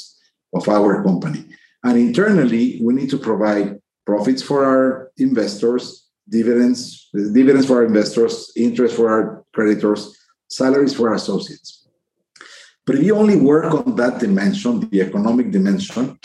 [0.54, 1.46] of our company.
[1.82, 8.52] And internally, we need to provide profits for our investors, dividends, dividends for our investors,
[8.56, 10.16] interest for our creditors,
[10.50, 11.84] salaries for our associates.
[12.87, 16.18] But if you only work on that dimension, the economic dimension,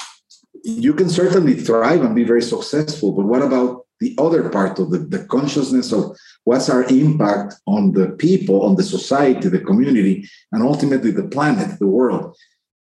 [0.63, 3.13] you can certainly thrive and be very successful.
[3.13, 7.93] But what about the other part of the, the consciousness of what's our impact on
[7.93, 12.35] the people, on the society, the community, and ultimately the planet, the world?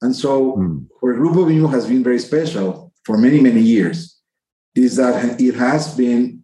[0.03, 0.87] And so, mm.
[1.01, 4.19] where Grupo Bimbo has been very special for many, many years
[4.75, 6.43] is that it has been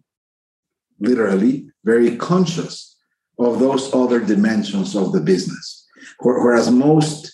[0.99, 2.95] literally very conscious
[3.37, 5.82] of those other dimensions of the business.
[6.19, 7.33] Whereas most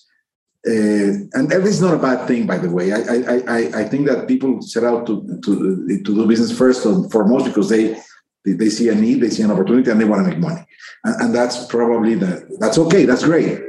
[0.68, 2.92] uh, and is not a bad thing, by the way.
[2.92, 6.86] I, I, I, I think that people set out to, to, to do business first
[6.86, 7.98] and foremost because they,
[8.46, 10.62] they see a need, they see an opportunity, and they want to make money.
[11.06, 13.62] And, and that's probably the, that's okay, that's great.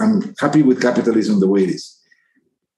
[0.00, 2.00] I'm happy with capitalism the way it is.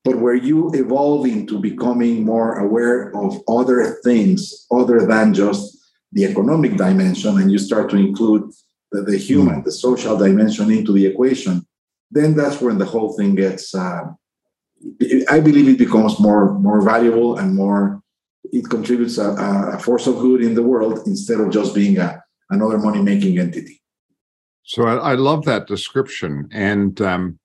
[0.02, 5.76] But where you evolving to becoming more aware of other things other than just
[6.12, 8.50] the economic dimension, and you start to include
[8.96, 11.66] the, the human, the social dimension into the equation,
[12.10, 14.04] then that's when the whole thing gets uh,
[15.30, 18.00] i believe it becomes more more valuable and more
[18.52, 19.30] it contributes a,
[19.74, 23.40] a force of good in the world instead of just being a, another money making
[23.40, 23.82] entity.
[24.62, 26.48] So I, I, love that description.
[26.52, 27.40] And um,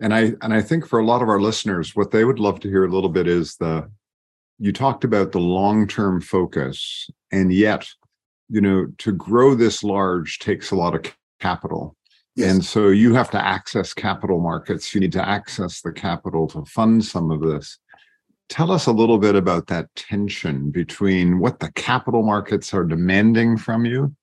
[0.00, 2.60] and i and i think for a lot of our listeners what they would love
[2.60, 3.90] to hear a little bit is the
[4.58, 7.86] you talked about the long term focus and yet
[8.48, 11.96] you know to grow this large takes a lot of capital
[12.36, 12.52] Yes.
[12.52, 14.94] And so you have to access capital markets.
[14.94, 17.78] You need to access the capital to fund some of this.
[18.50, 23.56] Tell us a little bit about that tension between what the capital markets are demanding
[23.56, 24.14] from you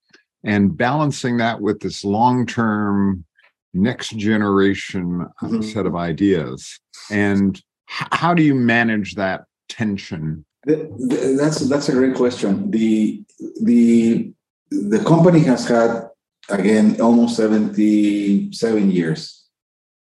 [0.44, 3.26] and balancing that with this long term,
[3.74, 5.62] next generation mm-hmm.
[5.62, 6.80] set of ideas.
[7.10, 10.46] And how do you manage that tension?
[10.66, 12.72] That's that's a great question.
[12.72, 13.24] The
[13.62, 14.32] the
[14.70, 16.10] the company has had
[16.50, 19.46] again, almost 77 years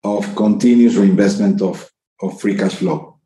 [0.04, 1.90] of continuous reinvestment of,
[2.22, 3.20] of free cash flow.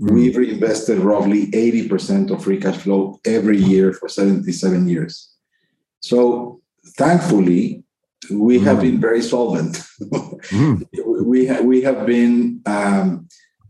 [0.00, 0.10] Mm.
[0.10, 5.34] We've reinvested roughly 80% of free cash flow every year for 77 years.
[6.00, 6.60] So
[6.96, 7.84] thankfully,
[8.30, 8.64] we mm.
[8.64, 9.76] have been very solvent.
[10.02, 10.86] mm.
[11.24, 13.28] We, ha- we have been, um,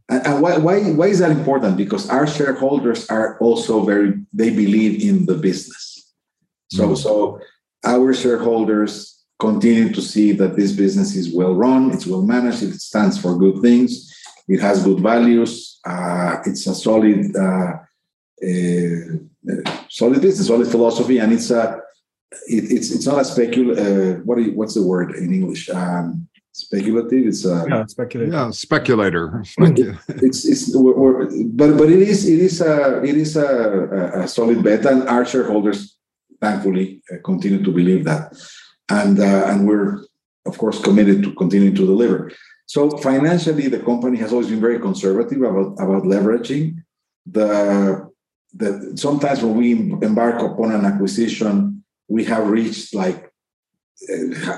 [0.08, 1.76] and, why, why, why is that important?
[1.76, 6.12] Because our shareholders are also very, they believe in the business.
[6.70, 6.96] So, mm.
[6.96, 7.40] so
[7.84, 12.74] our shareholders continue to see that this business is well run, it's well managed, it
[12.74, 14.12] stands for good things,
[14.48, 17.72] it has good values, uh, it's a solid, uh,
[18.44, 21.80] uh, solid business, solid philosophy, and it's a
[22.48, 23.76] it, it's it's not a specul.
[23.76, 25.68] Uh, what you, what's the word in English?
[25.70, 27.26] Um, speculative.
[27.26, 28.32] It's a yeah, speculator.
[28.32, 29.42] Yeah, speculator.
[30.08, 34.28] it's it's we're, we're, but but it is it is a it is a, a
[34.28, 35.98] solid bet, and our shareholders
[36.40, 38.32] thankfully uh, continue to believe that,
[38.90, 40.04] and uh, and we're
[40.46, 42.30] of course committed to continuing to deliver.
[42.66, 46.76] So financially, the company has always been very conservative about about leveraging
[47.26, 48.10] the
[48.54, 49.72] the sometimes when we
[50.06, 53.31] embark upon an acquisition, we have reached like uh,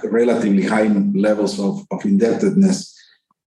[0.04, 2.94] relatively high levels of, of indebtedness.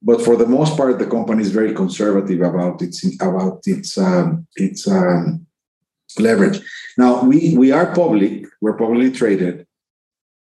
[0.02, 4.46] But for the most part, the company is very conservative about its about its um,
[4.56, 5.48] its um,
[6.20, 6.60] leverage.
[6.98, 9.66] Now we we are public, we're publicly traded,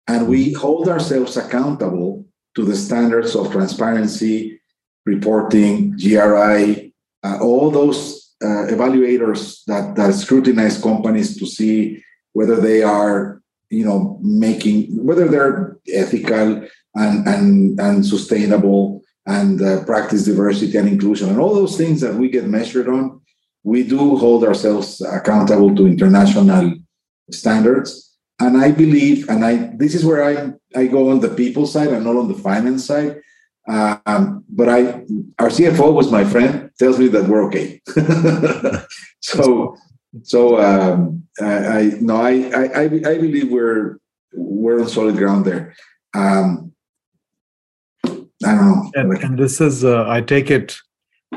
[0.06, 2.26] and we hold ourselves accountable
[2.56, 4.60] to the standards of transparency,
[5.06, 6.92] reporting, GRI,
[7.24, 13.40] uh, all those uh, evaluators that that scrutinize companies to see whether they are
[13.78, 20.88] you know making whether they're ethical and and and sustainable and uh, practice diversity and
[20.88, 23.20] inclusion and all those things that we get measured on
[23.64, 26.74] we do hold ourselves accountable to international
[27.30, 28.14] standards.
[28.38, 31.88] And I believe, and I this is where I, I go on the people side
[31.88, 33.20] and not on the finance side.
[33.66, 34.80] Um, but I
[35.38, 37.80] our CFO was my friend, tells me that we're okay.
[39.20, 39.76] so
[40.22, 43.98] so um, I, I no I, I I believe we're
[44.32, 45.74] we're on solid ground there.
[46.14, 46.72] Um,
[48.06, 48.90] I don't know.
[48.94, 50.76] And, and this is uh, I take it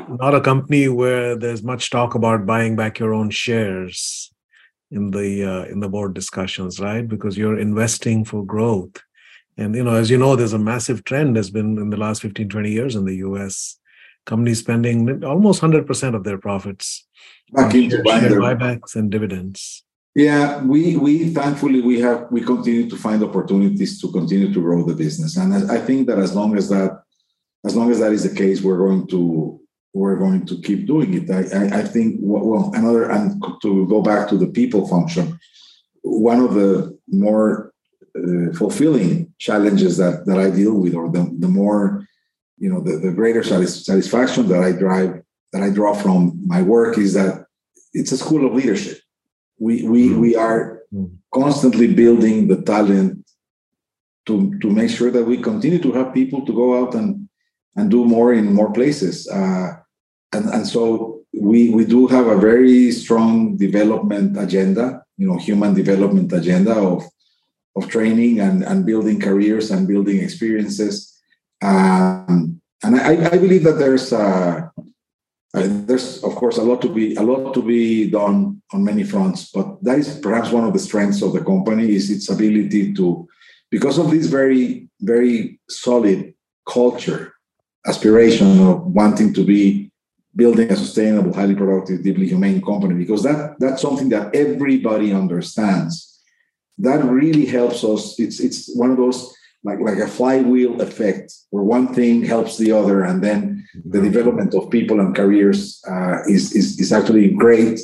[0.07, 4.31] not a company where there's much talk about buying back your own shares
[4.91, 9.01] in the uh, in the board discussions right because you're investing for growth
[9.57, 12.21] and you know as you know there's a massive trend has been in the last
[12.21, 13.79] 15 20 years in the us
[14.25, 17.06] companies spending almost 100% of their profits
[17.51, 19.83] back into share buybacks and dividends.
[20.15, 24.83] Yeah, we we thankfully we have we continue to find opportunities to continue to grow
[24.83, 27.03] the business, and I think that as long as that
[27.65, 29.61] as long as that is the case, we're going to
[29.93, 31.29] we're going to keep doing it.
[31.29, 35.39] I I, I think well another and to go back to the people function,
[36.01, 37.73] one of the more
[38.17, 42.07] uh, fulfilling challenges that that I deal with, or the the more
[42.57, 45.21] you know the, the greater satisfaction that I drive
[45.53, 47.45] that I draw from my work is that
[47.93, 48.99] it's a school of leadership
[49.59, 50.19] we we mm.
[50.19, 51.09] we are mm.
[51.33, 53.25] constantly building the talent
[54.25, 57.27] to to make sure that we continue to have people to go out and
[57.75, 59.73] and do more in more places uh,
[60.33, 65.73] and and so we we do have a very strong development agenda you know human
[65.73, 67.03] development agenda of
[67.75, 71.19] of training and and building careers and building experiences
[71.61, 74.69] um, and I, I believe that there's uh,
[75.53, 79.03] uh, there's of course a lot to be a lot to be done on many
[79.03, 82.93] fronts, but that is perhaps one of the strengths of the company is its ability
[82.93, 83.27] to,
[83.71, 86.33] because of this very very solid
[86.67, 87.33] culture,
[87.85, 89.91] aspiration of wanting to be
[90.35, 96.21] building a sustainable, highly productive, deeply humane company, because that that's something that everybody understands.
[96.77, 98.19] That really helps us.
[98.19, 99.33] It's it's one of those
[99.63, 104.53] like like a flywheel effect where one thing helps the other and then the development
[104.53, 107.79] of people and careers uh, is, is is actually great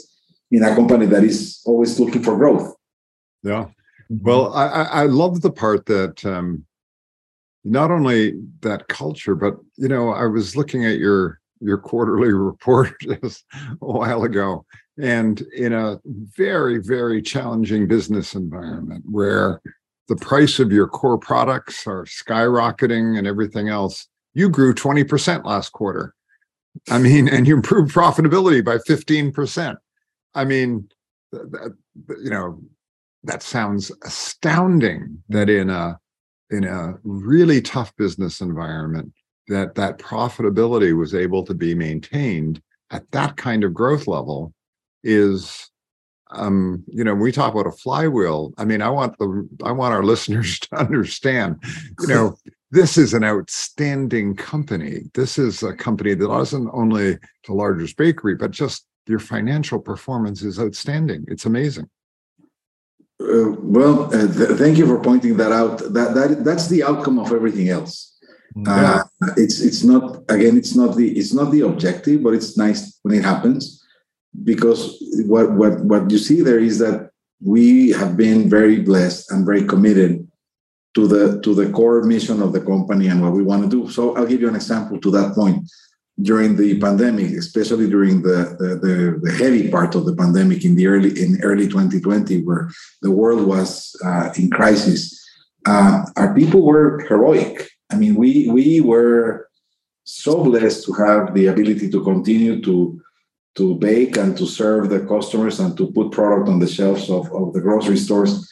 [0.51, 2.75] in a company that is always looking for growth.
[3.41, 3.65] Yeah.
[4.09, 6.65] Well i i love the part that um
[7.63, 12.93] not only that culture but you know i was looking at your your quarterly report
[13.01, 14.65] just a while ago
[15.01, 19.61] and in a very very challenging business environment where
[20.07, 24.07] the price of your core products are skyrocketing and everything else.
[24.33, 26.13] You grew 20% last quarter.
[26.89, 29.75] I mean, and you improved profitability by 15%.
[30.35, 30.89] I mean,
[31.31, 31.75] that,
[32.21, 32.61] you know,
[33.23, 35.97] that sounds astounding that in a
[36.49, 39.11] in a really tough business environment
[39.47, 44.53] that that profitability was able to be maintained at that kind of growth level
[45.03, 45.69] is
[46.35, 48.53] um, you know, we talk about a flywheel.
[48.57, 51.63] I mean, I want the I want our listeners to understand,
[51.99, 52.35] you know,
[52.71, 55.03] this is an outstanding company.
[55.13, 57.17] This is a company that isn't only
[57.47, 61.25] the largest bakery, but just your financial performance is outstanding.
[61.27, 61.89] It's amazing.
[63.21, 65.79] Uh, well, uh, th- thank you for pointing that out.
[65.93, 68.17] That that that's the outcome of everything else.
[68.55, 69.03] Yeah.
[69.21, 70.57] Uh, it's it's not again.
[70.57, 73.82] It's not the it's not the objective, but it's nice when it happens
[74.43, 77.11] because what what what you see there is that
[77.41, 80.27] we have been very blessed and very committed
[80.95, 83.89] to the to the core mission of the company and what we want to do.
[83.91, 85.69] So I'll give you an example to that point.
[86.21, 90.75] During the pandemic, especially during the, the, the, the heavy part of the pandemic in
[90.75, 92.69] the early in early 2020, where
[93.01, 95.19] the world was uh, in crisis,
[95.65, 97.67] uh, our people were heroic.
[97.91, 99.49] I mean, we we were
[100.03, 103.01] so blessed to have the ability to continue to
[103.55, 107.31] to bake and to serve the customers and to put product on the shelves of,
[107.33, 108.49] of the grocery stores.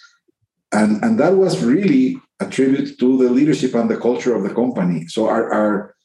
[0.71, 4.53] And, and that was really a tribute to the leadership and the culture of the
[4.53, 5.07] company.
[5.07, 5.95] So our, our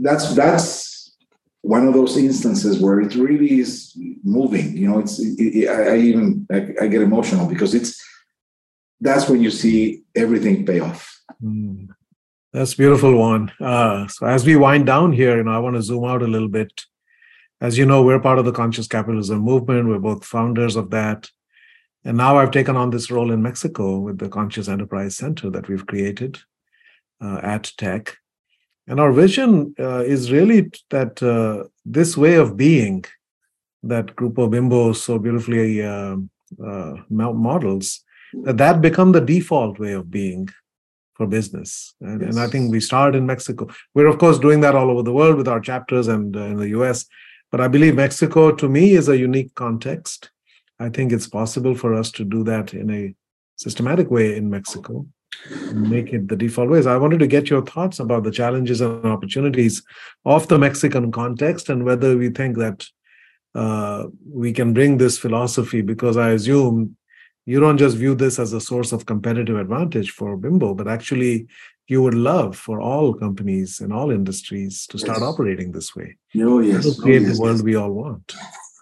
[0.00, 1.16] that's that's
[1.62, 4.76] Juan of those instances where it really is moving.
[4.76, 8.00] You know, it's it, I, I, even I, I, get emotional because it's
[9.00, 11.20] that's when you see everything pay off.
[11.42, 11.88] Mm,
[12.52, 13.52] that's beautiful one.
[13.60, 16.26] Uh, so as we wind down here, you know, I want to zoom out a
[16.26, 16.84] little bit
[17.62, 19.88] as you know, we're part of the conscious capitalism movement.
[19.88, 21.30] We're both founders of that.
[22.04, 25.68] And now I've taken on this role in Mexico with the Conscious Enterprise Center that
[25.68, 26.40] we've created
[27.20, 28.16] uh, at Tec.
[28.88, 33.04] And our vision uh, is really that uh, this way of being
[33.84, 36.16] that Grupo Bimbo so beautifully uh,
[36.62, 38.02] uh, models,
[38.42, 40.48] that that become the default way of being
[41.14, 41.94] for business.
[42.00, 42.34] And, yes.
[42.34, 43.68] and, I think we started in Mexico.
[43.94, 46.56] We're, of course, doing that all over the world with our chapters and uh, in
[46.56, 47.06] the US.
[47.52, 50.30] But I believe Mexico, to me, is a unique context.
[50.80, 53.14] I think it's possible for us to do that in a
[53.56, 55.06] systematic way in Mexico,
[55.72, 56.86] make it the default ways.
[56.86, 59.82] I wanted to get your thoughts about the challenges and opportunities
[60.24, 62.86] of the Mexican context and whether we think that
[63.54, 66.96] uh, we can bring this philosophy, because I assume
[67.44, 71.48] you don't just view this as a source of competitive advantage for Bimbo, but actually
[71.88, 75.28] you would love for all companies and all industries to start yes.
[75.28, 76.16] operating this way.
[76.36, 78.32] Oh yes, to create oh, yes, the world we all want.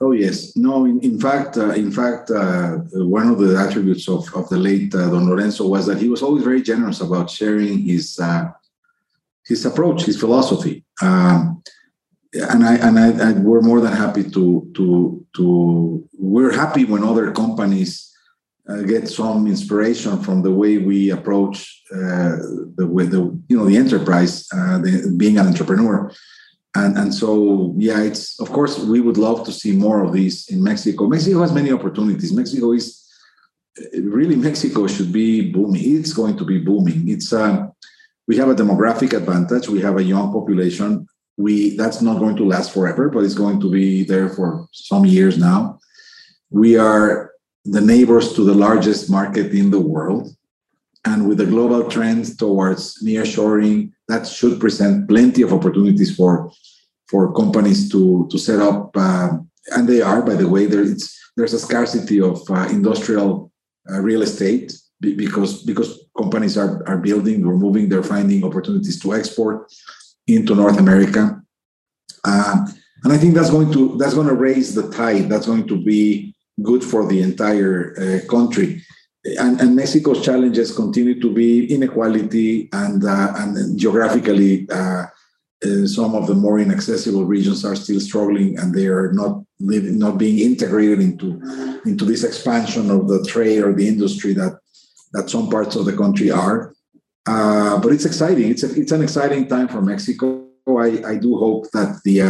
[0.00, 0.86] Oh yes, no.
[0.86, 4.94] In, in fact, uh, in fact, uh, one of the attributes of, of the late
[4.94, 8.50] uh, Don Lorenzo was that he was always very generous about sharing his uh,
[9.46, 10.84] his approach, his philosophy.
[11.02, 11.62] Um,
[12.32, 17.02] and I and I, I, we're more than happy to to to we're happy when
[17.02, 18.09] other companies
[18.70, 22.36] uh, get some inspiration from the way we approach uh,
[22.76, 26.12] the way the you know the enterprise, uh, the, being an entrepreneur,
[26.76, 30.48] and and so yeah, it's of course we would love to see more of these
[30.48, 31.06] in Mexico.
[31.06, 32.32] Mexico has many opportunities.
[32.32, 33.00] Mexico is
[33.94, 35.96] really Mexico should be booming.
[35.98, 37.08] It's going to be booming.
[37.08, 37.66] It's uh,
[38.28, 39.68] we have a demographic advantage.
[39.68, 41.06] We have a young population.
[41.36, 45.06] We that's not going to last forever, but it's going to be there for some
[45.06, 45.80] years now.
[46.50, 47.29] We are
[47.64, 50.34] the neighbors to the largest market in the world.
[51.04, 56.52] And with the global trend towards nearshoring, that should present plenty of opportunities for,
[57.08, 58.94] for companies to, to set up.
[58.94, 59.38] Uh,
[59.68, 60.84] and they are, by the way, there,
[61.36, 63.50] there's a scarcity of uh, industrial
[63.90, 69.14] uh, real estate because, because companies are, are building, they're moving, they're finding opportunities to
[69.14, 69.72] export
[70.26, 71.40] into North America.
[72.24, 72.66] Uh,
[73.04, 75.28] and I think that's going to that's going to raise the tide.
[75.28, 78.82] That's going to be good for the entire uh, country.
[79.38, 85.04] And, and, Mexico's challenges continue to be inequality and, uh, and geographically, uh,
[85.62, 89.98] uh, some of the more inaccessible regions are still struggling and they are not living,
[89.98, 91.38] not being integrated into,
[91.84, 94.58] into this expansion of the trade or the industry that,
[95.12, 96.72] that some parts of the country are.
[97.26, 98.50] Uh, but it's exciting.
[98.50, 100.46] It's, a, it's an exciting time for Mexico.
[100.66, 102.22] I, I do hope that the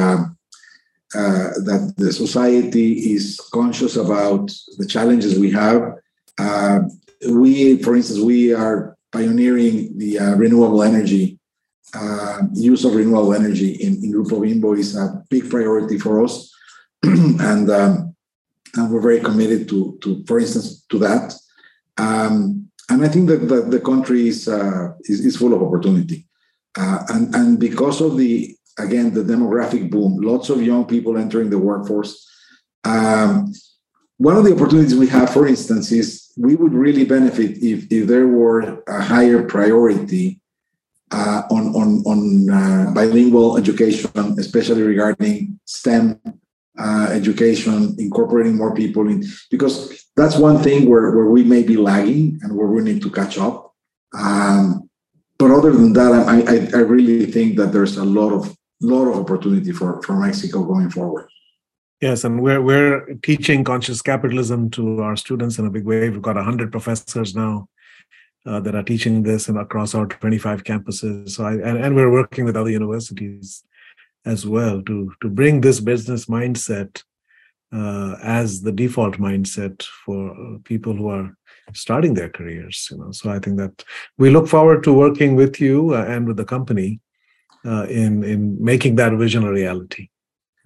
[1.14, 5.94] uh, that the society is conscious about the challenges we have.
[6.38, 6.80] Uh,
[7.28, 11.40] we, for instance, we are pioneering the uh, renewable energy
[11.94, 16.52] uh, use of renewable energy in, in Grupo Bimbo is a big priority for us,
[17.02, 18.14] and um,
[18.76, 21.34] and we're very committed to to, for instance, to that.
[21.98, 26.26] Um, and I think that the, the country is, uh, is, is full of opportunity,
[26.78, 31.50] uh, and and because of the again, the demographic boom, lots of young people entering
[31.50, 32.28] the workforce.
[32.84, 33.52] Um,
[34.16, 38.06] one of the opportunities we have, for instance, is we would really benefit if, if
[38.06, 40.40] there were a higher priority
[41.10, 46.20] uh, on, on, on uh, bilingual education, especially regarding STEM
[46.78, 51.76] uh, education, incorporating more people in, because that's one thing where, where we may be
[51.76, 53.74] lagging and where we need to catch up.
[54.16, 54.88] Um,
[55.38, 58.54] but other than that, I, I, I really think that there's a lot of
[58.86, 61.28] lot of opportunity for, for Mexico going forward.
[62.00, 66.08] Yes, and we're we're teaching conscious capitalism to our students in a big way.
[66.08, 67.68] We've got hundred professors now
[68.46, 71.30] uh, that are teaching this and across our 25 campuses.
[71.30, 73.64] So I, and, and we're working with other universities
[74.24, 77.02] as well to to bring this business mindset
[77.72, 81.36] uh, as the default mindset for people who are
[81.74, 82.88] starting their careers.
[82.90, 83.84] You know, so I think that
[84.16, 87.00] we look forward to working with you uh, and with the company
[87.64, 90.08] uh, in in making that vision a reality?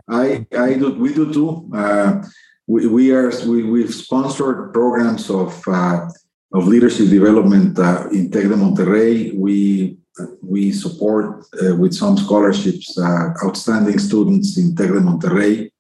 [0.09, 1.71] I I do we do too.
[1.75, 2.23] Uh,
[2.67, 6.09] we, we are we we've sponsored programs of uh,
[6.53, 9.35] of leadership development uh, in Tec de Monterrey.
[9.35, 9.99] We
[10.43, 15.71] we support uh, with some scholarships uh, outstanding students in Tec de Monterrey,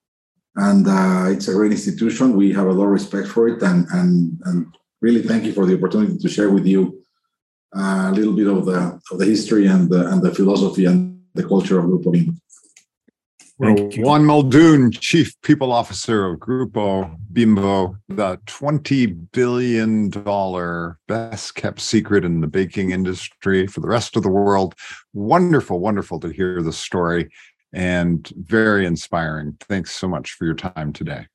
[0.57, 0.87] and
[1.33, 2.37] it's a great institution.
[2.37, 4.67] We have a lot of respect for it, and and and
[5.01, 7.04] really thank you for the opportunity to share with you
[7.75, 11.45] a little bit of the of the history and the, and the philosophy and the
[11.45, 12.35] culture of Grupo Bimbo.
[13.61, 14.03] Thank you.
[14.05, 20.09] Juan Muldoon, Chief People Officer of Grupo Bimbo, the $20 billion
[21.07, 24.75] best kept secret in the baking industry for the rest of the world.
[25.13, 27.31] Wonderful, wonderful to hear the story
[27.73, 29.57] and very inspiring.
[29.61, 31.27] Thanks so much for your time today.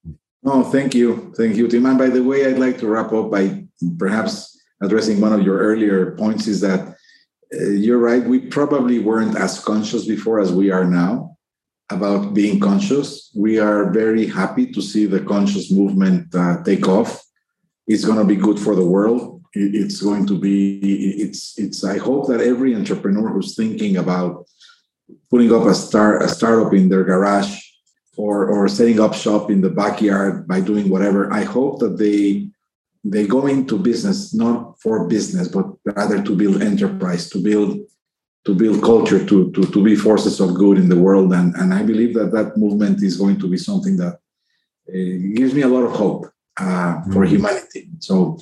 [0.45, 1.33] Oh, thank you.
[1.37, 1.85] Thank you, Tim.
[1.85, 3.65] And by the way, I'd like to wrap up by
[3.97, 6.95] perhaps addressing one of your earlier points is that
[7.53, 8.23] uh, you're right.
[8.23, 11.37] We probably weren't as conscious before as we are now
[11.89, 13.31] about being conscious.
[13.35, 17.23] We are very happy to see the conscious movement uh, take off.
[17.87, 19.41] It's going to be good for the world.
[19.53, 20.79] It's going to be.
[21.23, 21.57] It's.
[21.57, 21.83] It's.
[21.83, 24.45] I hope that every entrepreneur who's thinking about
[25.31, 27.59] putting up a start a startup in their garage
[28.15, 31.33] or or setting up shop in the backyard by doing whatever.
[31.33, 32.48] I hope that they
[33.03, 37.79] they go into business not for business but rather to build enterprise to build
[38.45, 41.33] to build culture to to, to be forces of good in the world.
[41.33, 44.15] And and i believe that that movement is going to be something that
[44.89, 46.25] uh, gives me a lot of hope
[46.57, 47.89] uh, for mm humanity.
[47.99, 48.37] So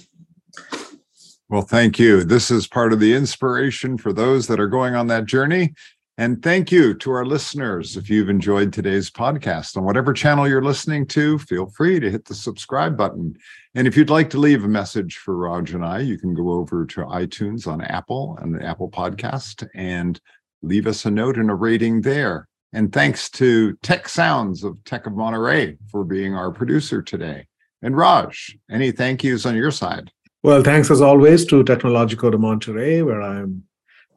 [1.49, 2.23] well thank you.
[2.23, 5.73] This is part of the inspiration for those that are going on that journey
[6.19, 7.95] and thank you to our listeners.
[7.95, 12.25] If you've enjoyed today's podcast on whatever channel you're listening to, feel free to hit
[12.25, 13.37] the subscribe button.
[13.75, 16.49] And if you'd like to leave a message for Raj and I, you can go
[16.53, 20.19] over to iTunes on Apple and the Apple Podcast and
[20.63, 22.47] leave us a note and a rating there.
[22.73, 27.45] And thanks to Tech Sounds of Tec of Monterrey for being our producer today.
[27.83, 30.11] And Raj, any thank yous on your side?
[30.41, 33.66] Well, thanks as always to Tecnológico de Monterrey, where I'm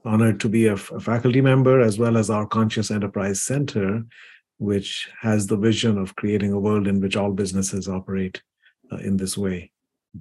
[0.05, 4.03] honored to be a, a faculty member, as well as our Conscious Enterprise Center,
[4.59, 8.43] which has the vision of creating a world in which all businesses operate
[8.93, 9.71] uh, in this way.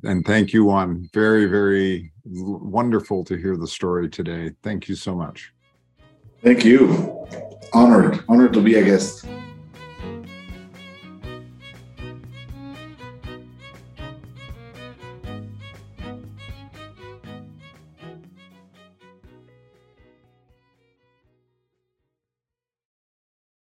[0.03, 1.09] And thank you, Juan.
[1.13, 4.51] Very, very wonderful to hear the story today.
[4.63, 5.51] Thank you so much.
[6.43, 7.27] Thank you.
[7.73, 9.25] Honored, honored to be a guest.